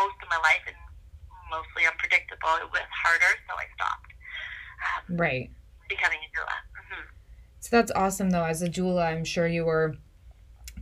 [0.00, 0.78] most of my life and
[1.52, 4.10] mostly unpredictable, it was harder, so I stopped
[4.78, 5.50] um, right
[5.88, 6.56] becoming a doula.
[6.76, 7.04] hmm
[7.60, 8.42] So that's awesome, though.
[8.42, 9.94] As a doula, I'm sure you were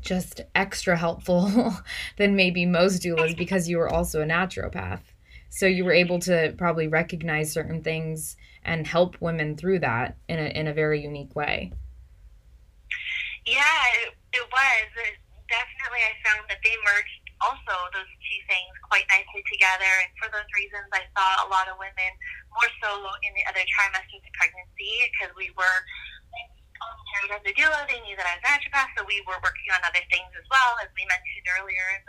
[0.01, 1.77] just extra helpful
[2.17, 5.03] than maybe most doulas because you were also a naturopath.
[5.51, 10.39] So you were able to probably recognize certain things and help women through that in
[10.39, 11.73] a, in a very unique way.
[13.45, 14.89] Yeah, it, it was.
[14.97, 15.21] It,
[15.53, 19.93] definitely, I found that they merged also those two things quite nicely together.
[20.01, 22.13] And for those reasons, I saw a lot of women
[22.57, 22.89] more so
[23.21, 25.79] in the other trimesters of pregnancy because we were
[27.13, 27.81] carried as a doula.
[27.89, 30.47] They knew that I was a naturopath, so we were working on other things as
[30.53, 32.03] well, as we mentioned earlier in,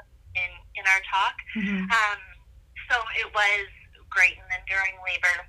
[0.44, 1.36] in, in our talk.
[1.92, 2.20] Um,
[2.92, 3.68] so it was
[4.12, 4.36] great.
[4.40, 5.48] And then during labor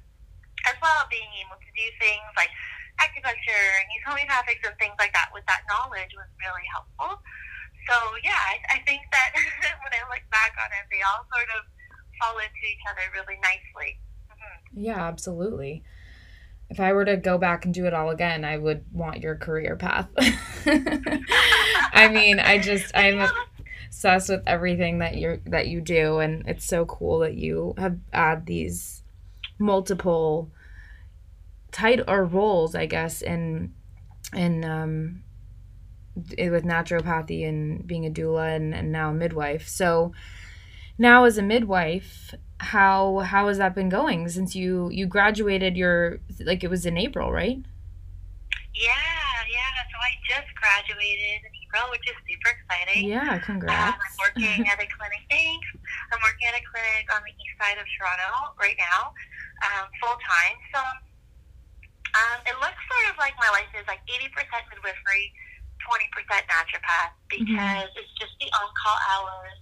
[0.66, 2.50] as well, being able to do things like
[2.98, 7.22] acupuncture and use homeopathics and things like that with that knowledge was really helpful.
[7.86, 7.94] So
[8.26, 9.30] yeah, I, I think that
[9.82, 11.62] when I look back on it, they all sort of
[12.18, 14.02] fall into each other really nicely.
[14.28, 15.86] hmm Yeah, absolutely.
[16.70, 19.36] If I were to go back and do it all again, I would want your
[19.36, 20.08] career path.
[20.66, 23.30] I mean, I just I'm
[23.86, 27.98] obsessed with everything that you that you do and it's so cool that you have
[28.12, 29.02] had these
[29.58, 30.50] multiple
[31.72, 33.72] title or roles, I guess, in
[34.34, 35.22] in um
[36.16, 39.68] with naturopathy and being a doula and, and now a midwife.
[39.68, 40.12] So
[40.98, 46.18] now as a midwife, how how has that been going since you you graduated your
[46.44, 47.58] like it was in April, right?
[48.74, 49.72] Yeah, yeah.
[49.90, 53.08] So I just graduated in April, which is super exciting.
[53.10, 53.98] Yeah, Um, congrats.
[53.98, 55.22] I'm working at a clinic.
[55.30, 55.68] Thanks.
[56.12, 59.14] I'm working at a clinic on the east side of Toronto right now,
[59.66, 60.56] um, full time.
[60.74, 64.30] So um, it looks sort of like my life is like 80%
[64.70, 65.30] midwifery,
[65.82, 66.06] 20%
[66.46, 69.58] naturopath because it's just the on call hours.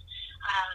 [0.47, 0.73] Um,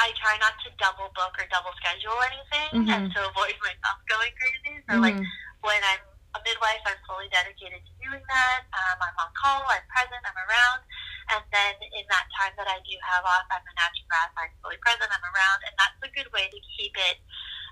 [0.00, 2.90] I try not to double book or double schedule anything, mm-hmm.
[2.90, 4.82] and to avoid myself going crazy.
[4.86, 5.06] So, mm-hmm.
[5.06, 5.18] like
[5.62, 6.02] when I'm
[6.34, 8.66] a midwife, I'm fully dedicated to doing that.
[8.74, 10.82] Um, I'm on call, I'm present, I'm around,
[11.30, 14.34] and then in that time that I do have off, I'm a naturopath.
[14.34, 17.18] I'm fully present, I'm around, and that's a good way to keep it,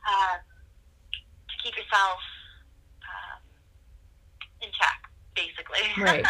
[0.06, 2.22] um, to keep yourself
[3.02, 3.42] um,
[4.62, 5.00] in check,
[5.34, 5.84] basically.
[5.98, 6.24] Right.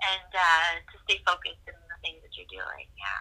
[0.00, 2.88] and uh, to stay focused in the things that you're doing.
[2.96, 3.20] Yeah.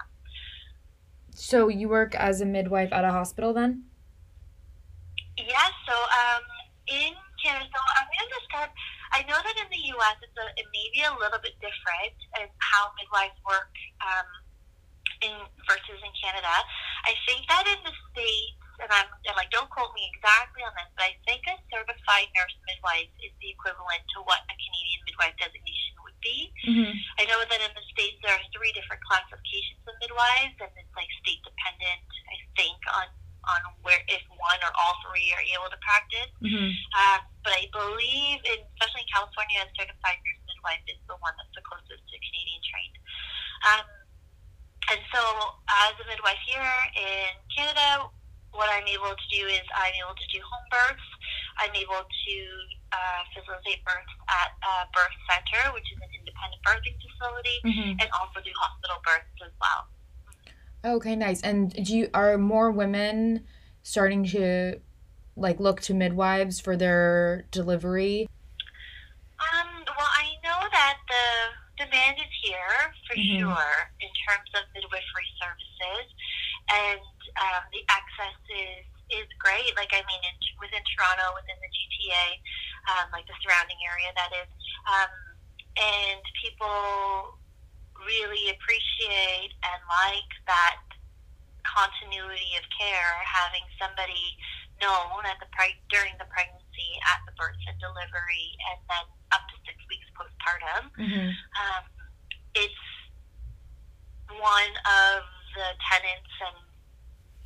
[1.39, 3.87] So you work as a midwife at a hospital then?
[5.39, 5.71] Yeah.
[5.87, 6.43] So um,
[6.91, 8.71] in Canada, so I'm going to describe.
[9.15, 10.19] I know that in the U.S.
[10.19, 13.71] it's a, it may be a little bit different in how midwives work
[14.03, 14.27] um,
[15.23, 16.51] in versus in Canada.
[17.07, 20.75] I think that in the states, and I'm and like don't quote me exactly on
[20.75, 25.01] this, but I think a certified nurse midwife is the equivalent to what a Canadian
[25.07, 26.51] midwife designation be.
[26.67, 26.93] Mm-hmm.
[27.19, 30.93] I know that in the states there are three different classifications of midwives, and it's
[30.95, 32.03] like state dependent.
[32.29, 33.07] I think on
[33.49, 36.31] on where if one or all three are able to practice.
[36.43, 36.69] Mm-hmm.
[36.69, 41.33] Um, but I believe, in, especially in California, a certified nurse midwife is the one
[41.39, 42.97] that's the closest to Canadian trained.
[43.65, 43.87] Um,
[44.91, 45.21] and so,
[45.87, 48.09] as a midwife here in Canada,
[48.51, 51.09] what I'm able to do is I'm able to do home births.
[51.61, 52.35] I'm able to
[52.89, 57.91] uh, facilitate births at a birth center, which is an independent birthing facility, mm-hmm.
[57.99, 59.81] and also do hospital births as well.
[60.83, 61.41] Okay, nice.
[61.41, 63.45] And do you are more women
[63.83, 64.79] starting to
[65.35, 68.27] like look to midwives for their delivery?
[69.39, 73.39] Um, well, I know that the demand is here for mm-hmm.
[73.39, 76.07] sure in terms of midwifery services,
[76.71, 76.99] and
[77.39, 79.73] um, the access is is great.
[79.75, 82.27] Like I mean, in, within Toronto, within the GTA,
[82.93, 84.49] um, like the surrounding area, that is,
[84.85, 85.11] um,
[85.79, 87.39] and people
[88.03, 90.83] really appreciate and like that
[91.63, 94.35] continuity of care, having somebody
[94.79, 99.43] known at the pre- during the pregnancy, at the birth and delivery, and then up
[99.51, 100.91] to six weeks postpartum.
[100.95, 101.29] Mm-hmm.
[101.31, 101.83] Um,
[102.55, 102.83] it's
[104.39, 106.57] one of the tenets and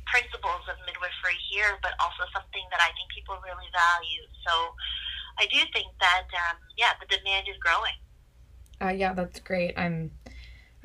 [0.06, 4.24] principles of midwifery here, but also something that I think people really value.
[4.46, 4.52] So
[5.42, 7.98] I do think that, um, yeah, the demand is growing.
[8.80, 9.74] Uh, yeah, that's great.
[9.76, 10.10] I'm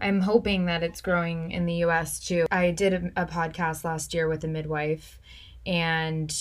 [0.02, 2.45] I'm hoping that it's growing in the US too.
[2.52, 5.19] I did a, a podcast last year with a midwife
[5.65, 6.34] and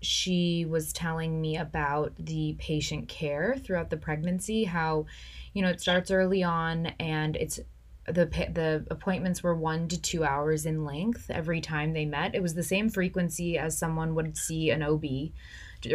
[0.00, 5.06] she was telling me about the patient care throughout the pregnancy how
[5.52, 7.60] you know it starts early on and it's
[8.06, 12.42] the the appointments were 1 to 2 hours in length every time they met it
[12.42, 15.32] was the same frequency as someone would see an OB d-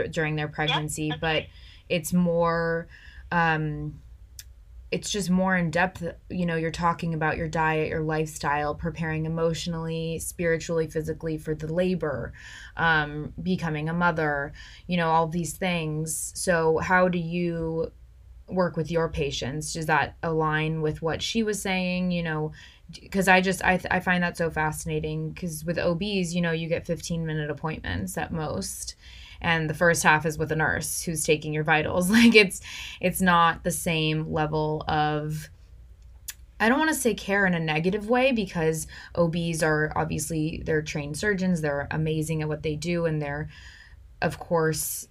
[0.09, 1.43] during their pregnancy but
[1.89, 2.87] it's more
[3.33, 3.99] um
[4.89, 9.25] it's just more in depth you know you're talking about your diet your lifestyle preparing
[9.25, 12.31] emotionally spiritually physically for the labor
[12.77, 14.53] um, becoming a mother
[14.87, 16.31] you know all these things.
[16.35, 17.91] So how do you
[18.47, 19.73] work with your patients?
[19.73, 22.51] Does that align with what she was saying you know?
[23.01, 26.69] Because i just I, I find that so fascinating because with obs you know you
[26.69, 28.95] get 15 minute appointments at most
[29.41, 32.61] and the first half is with a nurse who's taking your vitals like it's
[33.01, 35.49] it's not the same level of
[36.59, 40.81] I don't want to say care in a negative way because OBs are obviously they're
[40.81, 43.49] trained surgeons, they're amazing at what they do and they're
[44.21, 45.07] of course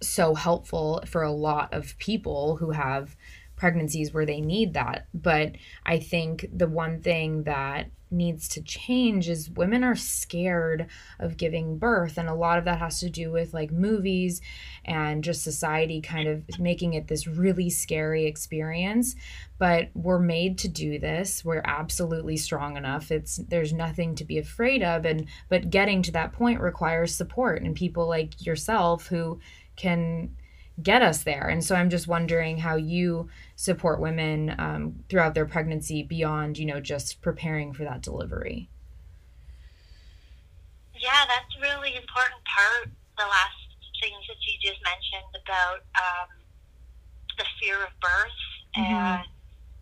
[0.00, 3.16] so helpful for a lot of people who have
[3.56, 5.06] pregnancies where they need that.
[5.14, 10.86] But I think the one thing that needs to change is women are scared
[11.18, 14.40] of giving birth and a lot of that has to do with like movies
[14.84, 19.16] and just society kind of making it this really scary experience.
[19.58, 21.44] But we're made to do this.
[21.44, 23.10] We're absolutely strong enough.
[23.10, 25.04] It's there's nothing to be afraid of.
[25.04, 29.40] And but getting to that point requires support and people like yourself who
[29.76, 30.30] can
[30.82, 31.48] get us there.
[31.48, 36.66] And so I'm just wondering how you support women um, throughout their pregnancy beyond, you
[36.66, 38.68] know, just preparing for that delivery.
[40.94, 42.90] Yeah, that's a really important part.
[43.16, 43.56] The last
[44.00, 46.28] things that you just mentioned about um,
[47.38, 48.40] the fear of birth
[48.76, 48.92] mm-hmm.
[48.92, 49.24] and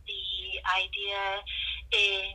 [0.07, 1.42] the idea
[1.92, 2.34] in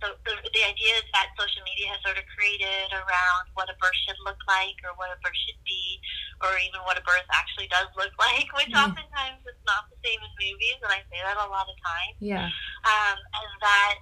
[0.00, 3.76] so the, the idea is that social media has sort of created around what a
[3.76, 6.00] birth should look like or what a birth should be
[6.40, 8.80] or even what a birth actually does look like, which mm.
[8.80, 12.16] oftentimes is not the same in movies, and I say that a lot of times.
[12.18, 12.48] Yeah.
[12.88, 13.96] Um, and that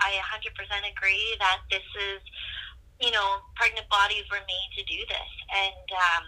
[0.00, 0.48] I 100%
[0.88, 2.20] agree that this is,
[2.98, 5.32] you know, pregnant bodies were made to do this.
[5.52, 6.24] And um,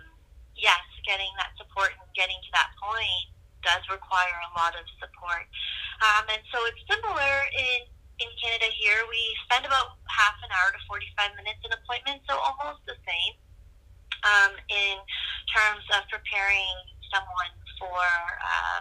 [0.54, 5.48] yes, getting that support and getting to that point does require a lot of support.
[6.04, 7.73] Um, and so it's similar in
[8.94, 9.10] in Canada here procedure.
[9.10, 13.34] We spend about half an hour to 45 minutes in appointment, so almost the same
[14.22, 14.96] um, in
[15.50, 16.74] terms of preparing
[17.10, 18.02] someone for
[18.42, 18.80] uh,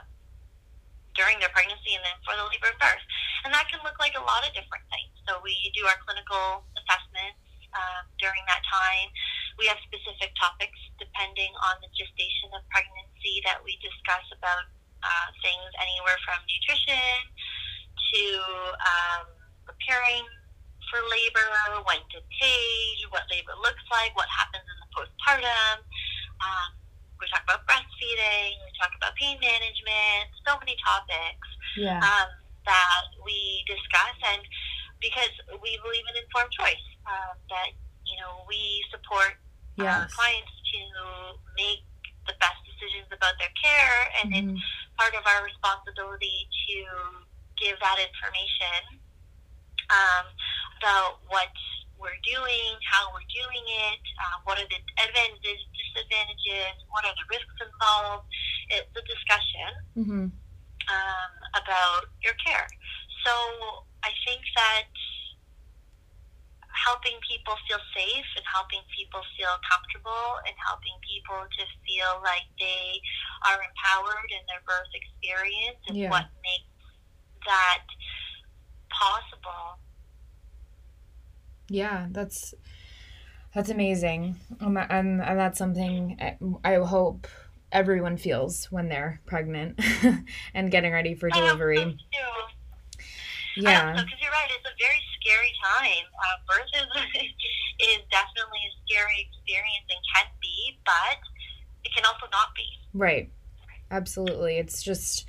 [1.18, 3.05] during their pregnancy and then for the labor and birth.
[3.45, 5.14] And that can look like a lot of different things.
[5.30, 7.41] So we do our clinical assessments
[7.74, 9.09] um, during that time.
[9.61, 14.66] We have specific topics depending on the gestation of pregnancy that we discuss about
[15.05, 17.22] uh, things anywhere from nutrition
[18.14, 18.24] to
[18.82, 19.43] um,
[19.74, 20.26] preparing
[20.91, 25.82] for labor, when to page, what labor looks like, what happens in the postpartum.
[26.38, 26.69] Um,
[27.17, 28.53] we talk about breastfeeding.
[28.61, 30.30] We talk about pain management.
[30.45, 31.49] So many topics
[31.80, 31.97] yeah.
[31.97, 32.30] um,
[32.67, 34.43] that we discuss, and
[35.01, 37.74] because we believe in informed choice, um, that
[38.05, 39.39] you know we support
[39.80, 39.88] yes.
[39.88, 40.80] our clients to
[41.55, 41.82] make
[42.28, 44.59] the best decisions about their care, and Mhm.
[44.59, 44.63] it's
[44.99, 46.76] part of our responsibility to
[47.55, 48.99] give that information
[49.94, 50.26] um,
[50.82, 51.54] about what
[52.02, 57.28] we're doing, how we're doing it, uh, what are the advantages, disadvantages, what are the
[57.32, 58.28] risks involved.
[58.74, 60.26] It's a discussion Mhm.
[60.89, 62.68] um, about your care.
[63.24, 63.32] So
[64.04, 64.89] I think that
[66.84, 72.44] helping people feel safe and helping people feel comfortable and helping people to feel like
[72.60, 73.00] they
[73.48, 76.10] are empowered in their birth experience and Yeah.
[76.10, 76.68] what makes
[77.46, 77.86] that
[78.89, 79.80] possible.
[81.74, 82.53] Yeah, that's
[83.55, 87.28] that's amazing, um, and, and that's something I, I hope
[87.71, 89.82] everyone feels when they're pregnant
[90.53, 91.97] and getting ready for so, delivery.
[93.57, 94.49] Yeah, because you're right.
[94.53, 96.05] It's a very scary time.
[96.13, 96.86] Uh, birth is
[97.89, 101.17] is definitely a scary experience and can be, but
[101.86, 102.69] it can also not be.
[102.93, 103.32] right.
[103.89, 104.57] Absolutely.
[104.57, 105.26] It's just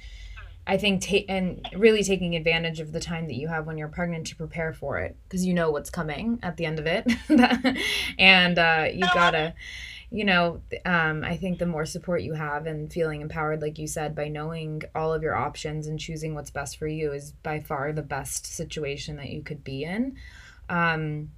[0.66, 3.88] I think ta- and really taking advantage of the time that you have when you're
[3.88, 7.10] pregnant to prepare for it because you know what's coming at the end of it,
[8.18, 9.54] and uh, you gotta.
[10.10, 13.88] you know, um, I think the more support you have and feeling empowered, like you
[13.88, 17.58] said, by knowing all of your options and choosing what's best for you is by
[17.58, 20.16] far the best situation that you could be in.
[20.68, 21.30] Um,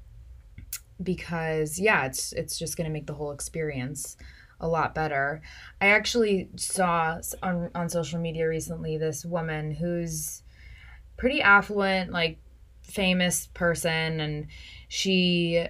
[1.03, 4.16] because yeah, it's it's just gonna make the whole experience
[4.61, 5.42] a lot better.
[5.80, 10.42] I actually saw on on social media recently this woman who's
[11.16, 12.38] pretty affluent, like
[12.82, 14.46] famous person, and
[14.88, 15.66] she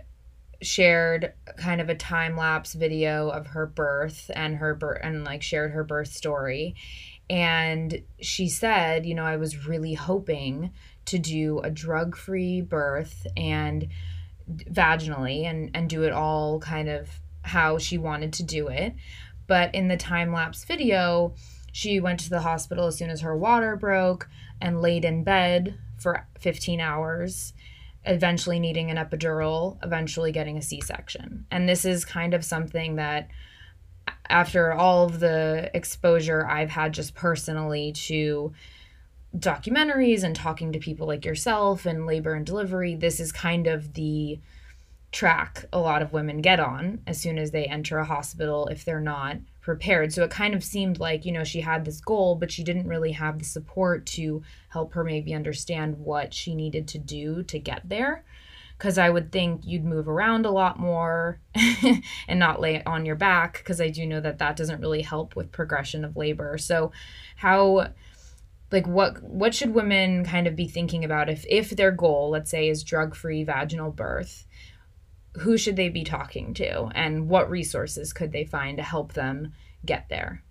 [0.62, 5.43] shared kind of a time lapse video of her birth and her birth and like
[5.43, 6.74] shared her birth story
[7.28, 10.70] and she said you know i was really hoping
[11.05, 13.89] to do a drug free birth and
[14.49, 17.09] vaginally and and do it all kind of
[17.47, 18.95] how she wanted to do it
[19.47, 21.35] but in the time lapse video
[21.73, 24.29] she went to the hospital as soon as her water broke
[24.61, 27.53] and laid in bed for 15 hours
[28.07, 31.47] eventually needing an epidural, eventually getting a C section.
[31.51, 33.29] And this is kind of something that,
[34.29, 38.53] after all of the exposure I've had just personally to
[39.37, 43.95] documentaries and talking to people like yourself and labor and delivery, this is kind of
[43.95, 44.41] the
[45.17, 48.85] track a lot of women get on as soon as they enter a hospital if
[48.85, 50.12] they're not prepared.
[50.12, 52.87] So it kind of seemed like, you know, she had this goal, but she didn't
[52.87, 57.59] really have the support to help her maybe understand what she needed to do to
[57.59, 58.25] get there.
[58.77, 61.41] Because I would think you'd move around a lot more
[62.29, 65.35] and not lay on your back, because I do know that that doesn't really help
[65.35, 66.59] with progression of labor.
[66.59, 66.93] So,
[67.37, 67.89] how
[68.71, 72.51] like what what should women kind of be thinking about if if their goal let's
[72.51, 74.45] say is drug free vaginal birth
[75.41, 79.53] who should they be talking to and what resources could they find to help them
[79.84, 80.43] get there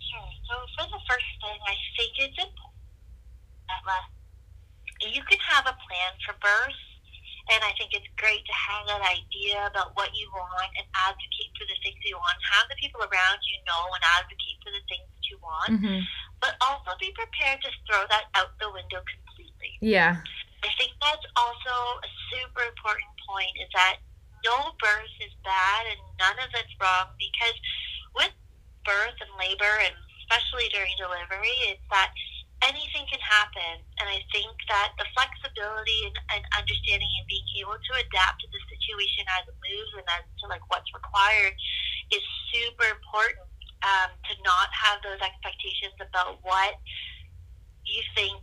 [0.00, 0.30] Sure.
[0.46, 4.04] So for the first thing, I think it's important that
[5.02, 6.80] you can have a plan for birth,
[7.52, 11.50] and I think it's great to have that idea about what you want and advocate
[11.58, 12.38] for the things you want.
[12.54, 16.00] Have the people around you know and advocate for the things that you want, mm-hmm.
[16.40, 19.72] but also be prepared to throw that out the window completely.
[19.82, 20.22] yeah
[20.66, 24.02] I think that's also a super important point is that
[24.42, 27.54] no birth is bad and none of it's wrong because
[28.18, 28.34] with
[28.82, 29.94] birth and labor and
[30.26, 32.10] especially during delivery, it's that
[32.66, 33.78] anything can happen.
[34.02, 38.48] And I think that the flexibility and, and understanding and being able to adapt to
[38.50, 41.54] the situation as it moves and as to like what's required
[42.10, 43.46] is super important
[43.86, 46.74] um, to not have those expectations about what
[47.86, 48.42] you think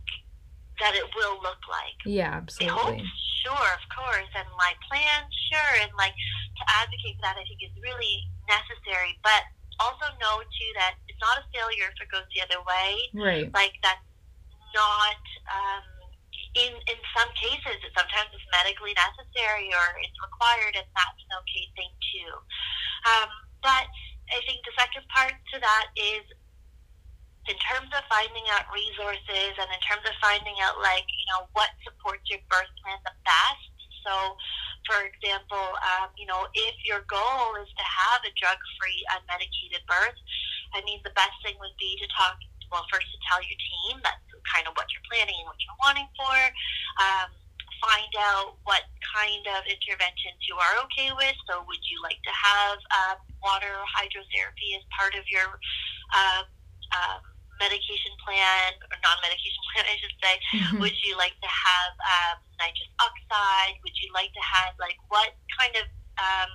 [0.80, 1.98] that it will look like.
[2.04, 3.04] yeah absolutely
[3.44, 6.16] sure, of course, and my plan, sure, and like
[6.56, 9.20] to advocate for that, I think is really necessary.
[9.20, 9.44] But
[9.78, 12.90] also know too that it's not a failure if it goes the other way.
[13.12, 14.02] right Like that's
[14.72, 15.20] not,
[15.52, 15.84] um,
[16.56, 21.32] in in some cases, it sometimes it's medically necessary or it's required, and that's an
[21.44, 22.32] okay thing too.
[23.04, 23.86] Um, but
[24.32, 26.24] I think the second part to that is
[27.44, 31.44] in terms of finding out resources and in terms of finding out like you know
[31.52, 33.68] what supports your birth plan the best.
[34.04, 34.36] So,
[34.84, 40.16] for example, um, you know if your goal is to have a drug-free, unmedicated birth,
[40.72, 42.40] I mean the best thing would be to talk.
[42.72, 45.80] Well, first to tell your team that's kind of what you're planning and what you're
[45.84, 46.36] wanting for.
[46.98, 47.28] Um,
[47.84, 51.36] find out what kind of interventions you are okay with.
[51.44, 55.60] So, would you like to have um, water or hydrotherapy as part of your
[56.16, 56.42] uh,
[56.94, 57.20] uh,
[57.60, 60.34] medication plan or non-medication plan, I should say?
[60.38, 60.78] Mm-hmm.
[60.82, 63.78] Would you like to have um, nitrous oxide?
[63.82, 65.86] Would you like to have like what kind of
[66.18, 66.52] um,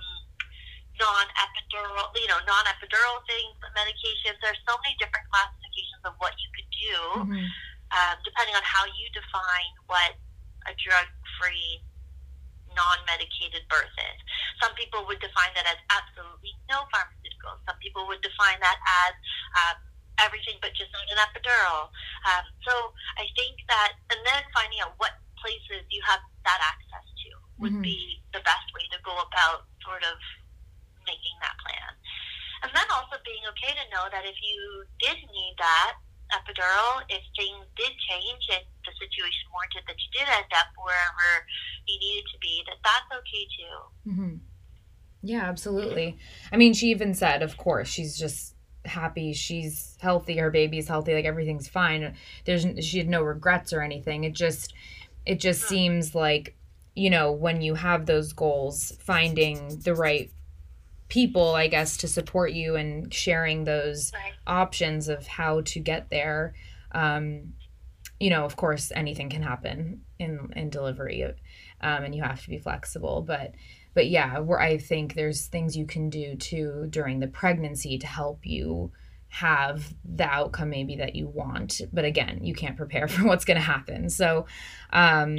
[0.98, 4.36] non-epidural, you know, non-epidural things, medications?
[4.44, 6.96] There's so many different classifications of what you could do.
[7.24, 7.48] Mm-hmm
[7.90, 10.14] um, depending on how you define what
[10.70, 11.82] a drug-free,
[12.70, 14.18] non-medicated birth is.
[14.62, 17.58] Some people would define that as absolutely no pharmaceuticals.
[17.66, 19.12] Some people would define that as
[19.58, 19.76] um,
[20.20, 21.88] everything but just an epidural.
[22.28, 22.74] Um, so
[23.16, 27.76] I think that, and then finding out what places you have that access to would
[27.76, 27.90] mm-hmm.
[27.90, 30.16] be the best way to go about sort of
[31.08, 31.90] making that plan.
[32.64, 35.96] And then also being okay to know that if you did need that,
[36.30, 41.28] epidural, if things did change and the situation warranted that you did end up wherever
[41.86, 43.76] you needed to be, that that's okay too.
[44.10, 44.34] Mm-hmm.
[45.22, 46.18] Yeah, absolutely.
[46.52, 48.54] I mean, she even said, of course, she's just
[48.84, 52.14] happy she's healthy her baby's healthy like everything's fine
[52.44, 54.74] there's she had no regrets or anything it just
[55.26, 56.56] it just seems like
[56.94, 60.30] you know when you have those goals finding the right
[61.10, 64.32] people, I guess, to support you and sharing those right.
[64.46, 66.54] options of how to get there.
[66.92, 67.52] Um,
[68.18, 71.34] you know, of course, anything can happen in in delivery, um,
[71.80, 73.22] and you have to be flexible.
[73.22, 73.52] But
[74.00, 78.06] but yeah, where I think there's things you can do too during the pregnancy to
[78.06, 78.92] help you
[79.28, 81.82] have the outcome maybe that you want.
[81.92, 84.08] But again, you can't prepare for what's going to happen.
[84.08, 84.48] So.
[84.88, 85.36] Um,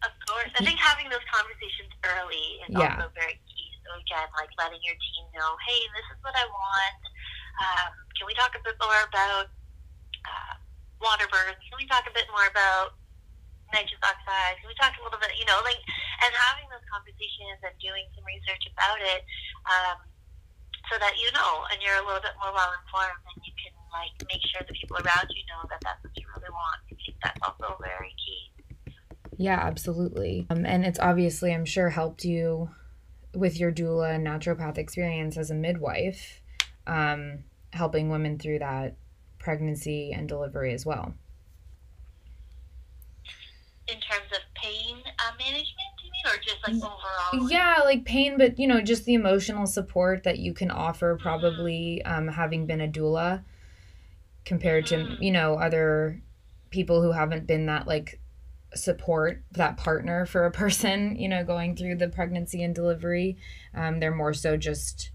[0.00, 2.96] of course, I think having those conversations early is yeah.
[2.96, 3.68] also very key.
[3.84, 7.02] so again, like letting your team know, hey, this is what I want.
[7.60, 9.52] Um, can we talk a bit more about
[10.24, 10.54] uh,
[11.04, 11.60] water birth?
[11.60, 12.96] Can we talk a bit more about
[13.74, 14.58] nitrous oxide?
[14.64, 15.80] We talk a little bit, you know, like,
[16.24, 19.22] and having those conversations and doing some research about it,
[19.68, 19.98] um,
[20.88, 23.76] so that you know and you're a little bit more well informed and you can
[23.92, 26.80] like make sure the people around you know that that's what you really want.
[26.88, 28.58] I think that's also very key.
[29.38, 30.46] Yeah, absolutely.
[30.50, 32.70] Um, and it's obviously, I'm sure, helped you
[33.34, 36.42] with your doula and naturopath experience as a midwife,
[36.86, 38.96] um, helping women through that
[39.38, 41.14] pregnancy and delivery as well.
[43.88, 45.66] In terms of pain uh, management,
[46.04, 47.50] you mean, or just like overall?
[47.50, 51.22] Yeah, like pain, but you know, just the emotional support that you can offer, mm-hmm.
[51.22, 52.28] probably mm-hmm.
[52.28, 53.44] um, having been a doula,
[54.48, 55.16] compared mm-hmm.
[55.16, 56.20] to you know other
[56.70, 58.20] people who haven't been that like
[58.74, 63.36] support that partner for a person you know going through the pregnancy and delivery
[63.74, 65.10] um, they're more so just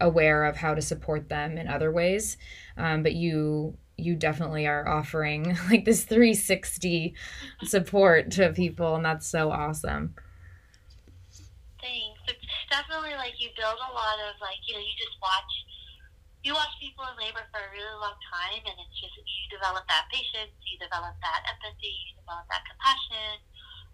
[0.00, 2.36] aware of how to support them in other ways
[2.76, 7.14] um, but you you definitely are offering like this 360
[7.64, 10.14] support to people and that's so awesome
[11.80, 15.52] thanks it's definitely like you build a lot of like you know you just watch
[16.46, 19.82] you watch people in labor for a really long time, and it's just you develop
[19.90, 23.42] that patience, you develop that empathy, you develop that compassion,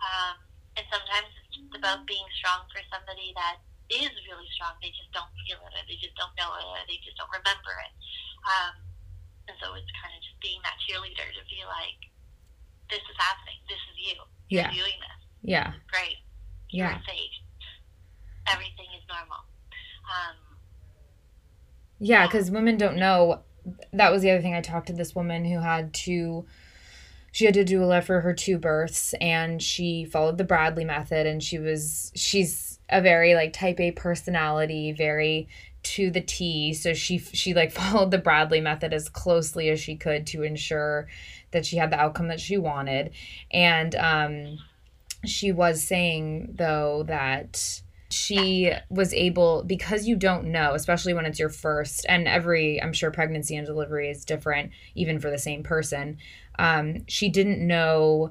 [0.05, 0.37] um,
[0.77, 4.77] and sometimes it's just about being strong for somebody that is really strong.
[4.79, 7.33] They just don't feel it, or they just don't know it, or they just don't
[7.33, 7.93] remember it.
[8.45, 8.75] Um,
[9.49, 12.01] and so it's kind of just being that cheerleader to be like,
[12.91, 13.59] "This is happening.
[13.69, 14.17] This is you.
[14.49, 14.73] You're yeah.
[14.73, 15.21] doing this.
[15.43, 15.73] Yeah.
[15.93, 16.19] Great.
[16.71, 17.01] You're yeah.
[17.07, 17.35] safe.
[18.49, 19.45] Everything is normal."
[20.05, 20.37] Um,
[21.99, 23.43] yeah, because women don't know.
[23.93, 24.55] That was the other thing.
[24.55, 26.47] I talked to this woman who had to.
[27.33, 30.85] She had to do a doula for her two births, and she followed the Bradley
[30.85, 31.27] method.
[31.27, 35.49] And she was she's a very like Type A personality, very
[35.85, 36.75] to the T.
[36.75, 41.09] So she she like followed the Bradley method as closely as she could to ensure
[41.51, 43.13] that she had the outcome that she wanted.
[43.51, 44.59] And um,
[45.25, 51.39] she was saying though that she was able because you don't know especially when it's
[51.39, 55.63] your first and every i'm sure pregnancy and delivery is different even for the same
[55.63, 56.17] person
[56.57, 58.31] um, she didn't know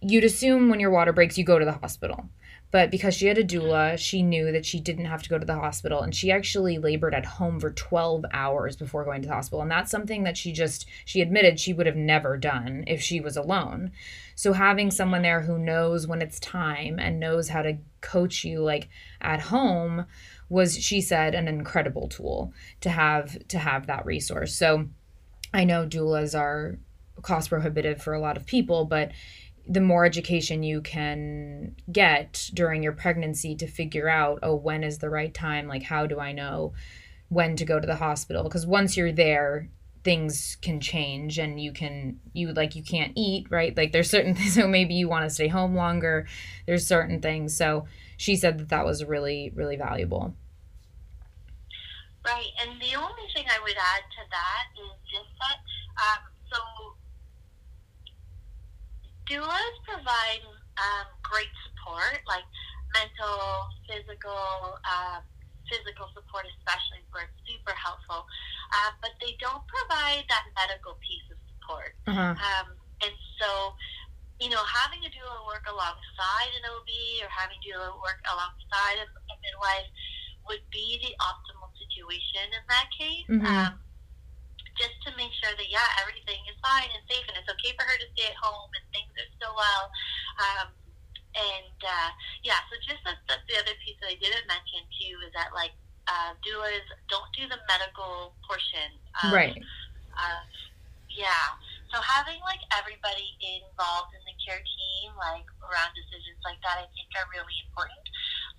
[0.00, 2.28] you'd assume when your water breaks you go to the hospital
[2.70, 5.46] But because she had a doula, she knew that she didn't have to go to
[5.46, 6.02] the hospital.
[6.02, 9.62] And she actually labored at home for 12 hours before going to the hospital.
[9.62, 13.20] And that's something that she just, she admitted she would have never done if she
[13.20, 13.90] was alone.
[14.36, 18.60] So having someone there who knows when it's time and knows how to coach you
[18.60, 18.88] like
[19.20, 20.06] at home
[20.48, 22.52] was, she said, an incredible tool
[22.82, 24.54] to have to have that resource.
[24.54, 24.88] So
[25.52, 26.78] I know doulas are
[27.22, 29.10] cost prohibitive for a lot of people, but
[29.68, 34.98] the more education you can get during your pregnancy to figure out, oh, when is
[34.98, 35.68] the right time?
[35.68, 36.72] Like, how do I know
[37.28, 38.42] when to go to the hospital?
[38.42, 39.68] Because once you're there,
[40.02, 44.34] things can change and you can you like you can't eat right like there's certain
[44.34, 46.26] things so maybe you want to stay home longer
[46.66, 47.86] there's certain things so
[48.16, 50.34] she said that that was really really valuable
[52.24, 55.60] right and the only thing i would add to that is just that
[56.00, 56.56] um, so
[59.30, 60.42] doulas provide
[60.76, 62.44] um, great support, like
[62.90, 65.22] mental, physical, uh,
[65.70, 68.26] physical support, especially where it's super helpful.
[68.74, 71.94] Uh, but they don't provide that medical piece of support.
[72.10, 72.34] Uh-huh.
[72.34, 72.66] Um,
[73.06, 73.78] and so,
[74.42, 76.90] you know, having a doula work alongside an OB
[77.22, 79.90] or having a doula work alongside a, a midwife
[80.50, 83.26] would be the optimal situation in that case.
[83.30, 83.46] Mm-hmm.
[83.46, 83.78] Um,
[84.80, 87.84] just to make sure that yeah everything is fine and safe and it's okay for
[87.84, 89.84] her to stay at home and things are still well.
[90.40, 90.66] Um,
[91.30, 92.10] and uh,
[92.42, 95.54] yeah so just that's, that's the other piece that I didn't mention too is that
[95.54, 95.70] like
[96.10, 98.90] uh, doulas don't do the medical portion
[99.22, 99.54] of, right.
[100.18, 100.42] uh,
[101.06, 101.54] yeah.
[101.94, 106.86] So having like everybody involved in the care team like around decisions like that I
[106.94, 108.02] think are really important.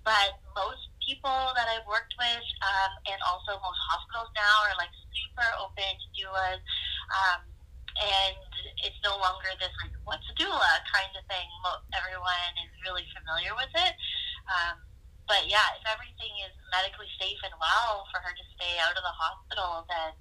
[0.04, 4.94] But most people that I've worked with, um, and also most hospitals now are like
[5.14, 6.62] super open to doulas.
[7.12, 7.42] Um,
[8.00, 8.40] and
[8.88, 11.48] it's no longer this like what's a doula kind of thing.
[11.92, 13.94] Everyone is really familiar with it.
[14.48, 14.80] Um,
[15.28, 19.04] but yeah, if everything is medically safe and well for her to stay out of
[19.04, 20.16] the hospital, then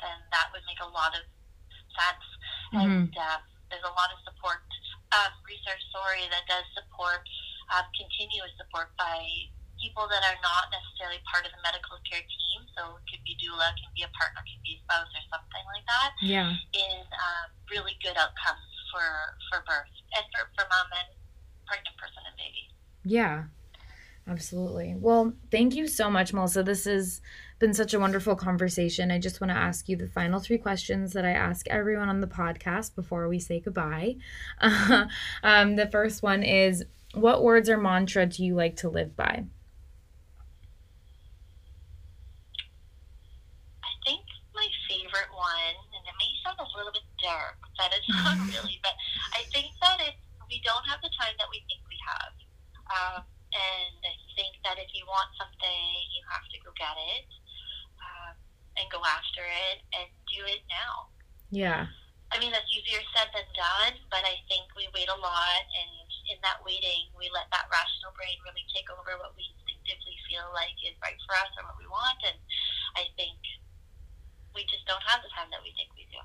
[0.00, 1.22] then that would make a lot of
[1.92, 2.26] sense.
[2.72, 2.80] Mm-hmm.
[2.80, 4.64] And um, there's a lot of support
[5.12, 7.26] um, research, sorry, that does support
[7.74, 9.26] um, continuous support by
[9.82, 12.60] people that are not necessarily part of the medical care team.
[12.76, 15.64] So it could be doula, can be a partner, can be a spouse, or something
[15.72, 16.10] like that.
[16.20, 16.52] Yeah.
[16.76, 19.06] In um, really good outcomes for
[19.48, 21.08] for birth and for, for mom and
[21.66, 22.64] pregnant person and baby.
[23.04, 23.50] Yeah.
[24.28, 24.94] Absolutely.
[24.96, 26.62] Well, thank you so much, Melissa.
[26.62, 27.20] This has
[27.58, 29.10] been such a wonderful conversation.
[29.10, 32.20] I just want to ask you the final three questions that I ask everyone on
[32.20, 34.16] the podcast before we say goodbye.
[35.42, 39.44] um, the first one is What words or mantra do you like to live by?
[47.22, 47.60] Dark.
[47.78, 48.96] That is not really, but
[49.36, 52.34] I think that it's, we don't have the time that we think we have.
[52.90, 53.22] Um,
[53.54, 57.28] and I think that if you want something, you have to go get it
[58.02, 58.34] um,
[58.82, 61.10] and go after it and do it now.
[61.54, 61.86] Yeah.
[62.30, 66.06] I mean, that's easier said than done, but I think we wait a lot, and
[66.30, 70.46] in that waiting, we let that rational brain really take over what we instinctively feel
[70.54, 72.38] like is right for us or what we want, and
[72.94, 73.34] I think
[74.54, 76.18] we just don't have the time that we think we do.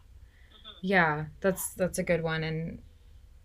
[0.81, 2.79] Yeah, that's that's a good one and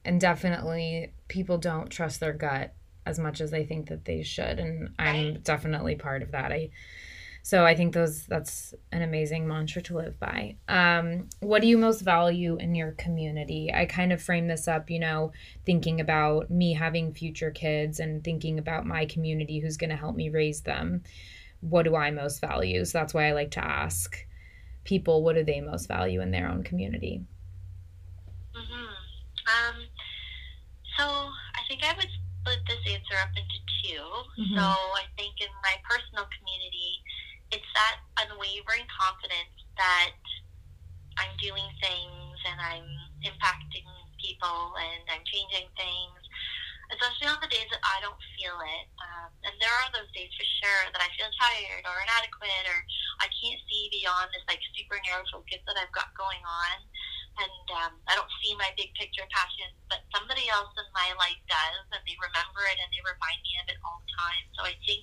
[0.05, 2.75] and definitely people don't trust their gut
[3.07, 6.53] as much as they think that they should and I'm definitely part of that.
[6.53, 6.71] I
[7.43, 10.57] so I think those that's an amazing mantra to live by.
[10.69, 13.71] Um, what do you most value in your community?
[13.73, 15.33] I kind of frame this up, you know,
[15.65, 20.17] thinking about me having future kids and thinking about my community who's going to help
[20.17, 21.03] me raise them.
[21.61, 22.85] What do I most value?
[22.85, 24.27] So that's why I like to ask
[24.85, 27.23] people what do they most value in their own community?
[28.55, 28.91] Mm-hmm.
[29.51, 29.77] Um,
[30.99, 32.09] so I think I would
[32.41, 34.57] split this answer up into 2 mm-hmm.
[34.57, 37.03] So I think in my personal community,
[37.53, 40.17] it's that unwavering confidence that
[41.19, 42.89] I'm doing things and I'm
[43.27, 43.89] impacting
[44.21, 46.20] people and I'm changing things
[46.91, 48.87] especially on the days that I don't feel it.
[48.99, 52.79] Um, and there are those days for sure that I feel tired or inadequate or
[53.23, 56.77] I can't see beyond this like super narrow focus that I've got going on.
[57.39, 61.41] And um, I don't see my big picture passions, but somebody else in my life
[61.47, 64.45] does, and they remember it and they remind me of it all the time.
[64.59, 65.01] So I think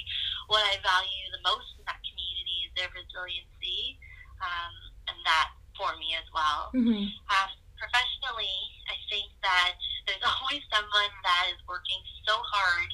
[0.52, 3.98] what I value the most in that community is their resiliency,
[4.44, 4.76] um,
[5.10, 6.70] and that for me as well.
[6.76, 7.10] Mm-hmm.
[7.10, 8.58] Um, professionally,
[8.90, 9.78] I think that
[10.10, 12.90] there's always someone that is working so hard,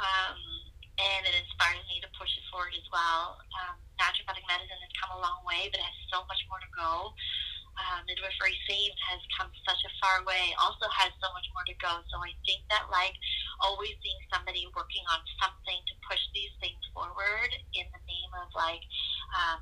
[0.00, 0.38] um,
[0.96, 3.36] and it inspires me to push it forward as well.
[3.60, 7.12] Um, naturopathic medicine has come a long way, but has so much more to go.
[7.76, 11.76] uh, midwifery scene has come such a far way, also has so much more to
[11.80, 11.92] go.
[12.08, 13.12] So I think that like
[13.60, 18.48] always being somebody working on something to push these things forward in the name of
[18.56, 18.84] like
[19.36, 19.60] um,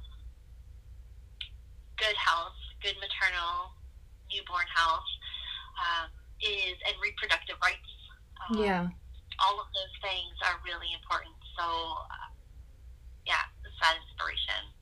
[1.98, 3.74] good health, good maternal
[4.34, 5.10] newborn health
[5.78, 6.10] um,
[6.42, 7.92] is and reproductive rights.
[8.50, 8.84] Um, yeah.
[9.38, 11.34] All of those things are really important.
[11.58, 12.28] So, uh,
[13.26, 14.74] yeah, it's that inspiration.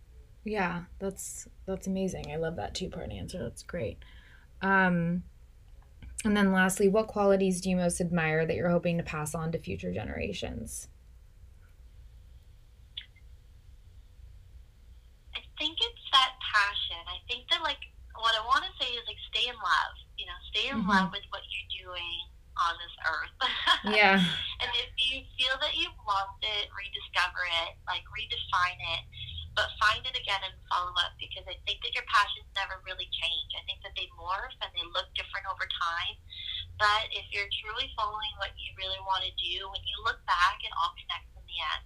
[0.44, 2.32] Yeah, that's that's amazing.
[2.32, 3.38] I love that two part answer.
[3.38, 3.98] That's great.
[4.60, 5.22] Um,
[6.24, 9.52] and then lastly, what qualities do you most admire that you're hoping to pass on
[9.52, 10.88] to future generations?
[15.34, 17.02] I think it's that passion.
[17.06, 17.78] I think that like
[18.14, 19.94] what I want to say is like stay in love.
[20.18, 20.94] You know, stay in mm-hmm.
[20.94, 22.18] love with what you're doing
[22.54, 23.36] on this earth.
[23.98, 24.22] yeah.
[24.62, 29.02] And if you feel that you've lost it, rediscover it, like redefine it
[29.52, 33.08] but find it again and follow up because I think that your passions never really
[33.12, 33.50] change.
[33.52, 36.16] I think that they morph and they look different over time.
[36.80, 40.56] But if you're truly following what you really want to do, when you look back,
[40.64, 41.84] it all connects in the end.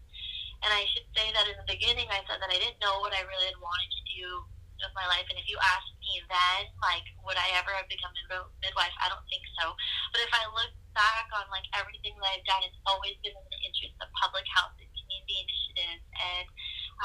[0.62, 3.12] And I should say that in the beginning, I said that I didn't know what
[3.12, 4.27] I really wanted to do
[4.81, 5.27] with my life.
[5.29, 8.24] And if you asked me then, like, would I ever have become a
[8.62, 8.95] midwife?
[9.03, 9.74] I don't think so.
[10.12, 13.47] But if I look back on like everything that I've done, it's always been in
[13.53, 16.47] the interest of public health and community initiatives and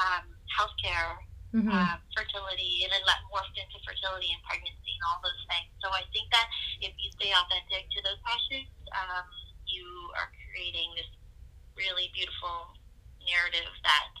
[0.00, 1.20] um, healthcare,
[1.52, 1.68] mm-hmm.
[1.68, 5.68] uh, fertility, and then that morphed into fertility and pregnancy and all those things.
[5.84, 6.48] So I think that
[6.80, 9.28] if you stay authentic to those passions, um,
[9.68, 9.84] you
[10.16, 11.08] are creating this
[11.76, 12.76] really beautiful
[13.24, 14.12] narrative that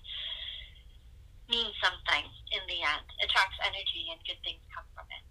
[1.48, 5.24] means something in the end, attracts energy, and good things come from it.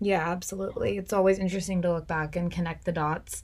[0.00, 0.98] Yeah, absolutely.
[0.98, 3.42] It's always interesting to look back and connect the dots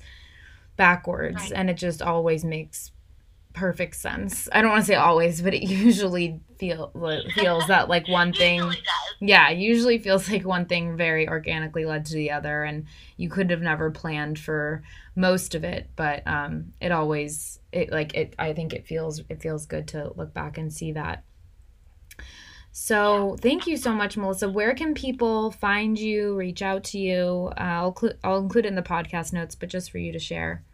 [0.76, 1.52] backwards, right.
[1.52, 2.92] and it just always makes
[3.54, 4.48] perfect sense.
[4.52, 6.92] I don't want to say always, but it usually feel
[7.34, 8.62] feels that like one thing
[9.20, 13.50] Yeah, usually feels like one thing very organically led to the other and you could
[13.50, 14.82] have never planned for
[15.16, 19.40] most of it, but um it always it like it I think it feels it
[19.42, 21.24] feels good to look back and see that.
[22.74, 24.48] So, thank you so much, Melissa.
[24.48, 27.52] Where can people find you, reach out to you?
[27.58, 30.18] Uh, I'll, cl- I'll include it in the podcast notes, but just for you to
[30.18, 30.64] share.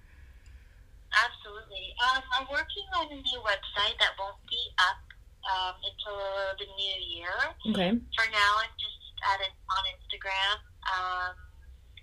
[1.11, 1.94] Absolutely.
[1.99, 5.03] Um, I'm working on a new website that won't be up
[5.51, 6.22] um, until
[6.59, 7.34] the new year.
[7.70, 7.90] Okay.
[7.90, 8.94] For now, I'm just
[9.26, 10.55] at it on Instagram,
[10.86, 11.34] um,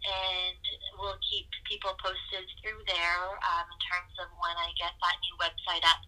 [0.05, 0.61] and
[1.01, 5.35] we'll keep people posted through there um, in terms of when I get that new
[5.41, 6.01] website up.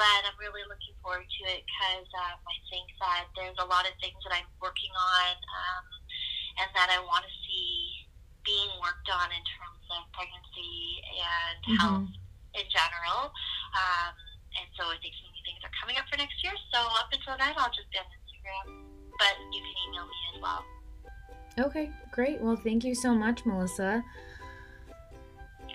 [0.00, 3.86] But I'm really looking forward to it because um, I think that there's a lot
[3.86, 5.86] of things that I'm working on um,
[6.64, 8.08] and that I want to see
[8.42, 11.78] being worked on in terms of pregnancy and mm-hmm.
[11.78, 12.12] health
[12.58, 13.30] in general.
[13.76, 14.14] Um,
[14.58, 16.54] and so I think some new things are coming up for next year.
[16.74, 18.66] So up until then, I'll just be on Instagram.
[19.14, 20.62] But you can email me as well.
[21.58, 22.40] Okay, great.
[22.40, 24.02] Well, thank you so much, Melissa.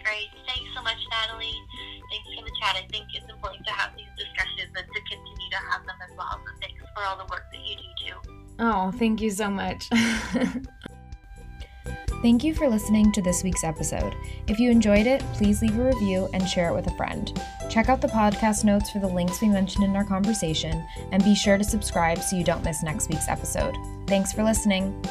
[0.04, 0.30] Great.
[0.48, 1.54] Thanks so much, Natalie.
[2.10, 2.76] Thanks for the chat.
[2.76, 6.18] I think it's important to have these discussions and to continue to have them as
[6.18, 6.40] well.
[6.46, 8.44] So thanks for all the work that you do too.
[8.60, 9.90] Oh, thank you so much.
[12.22, 14.14] Thank you for listening to this week's episode.
[14.48, 17.32] If you enjoyed it, please leave a review and share it with a friend.
[17.70, 21.34] Check out the podcast notes for the links we mentioned in our conversation, and be
[21.34, 23.74] sure to subscribe so you don't miss next week's episode.
[24.06, 25.02] Thanks for listening.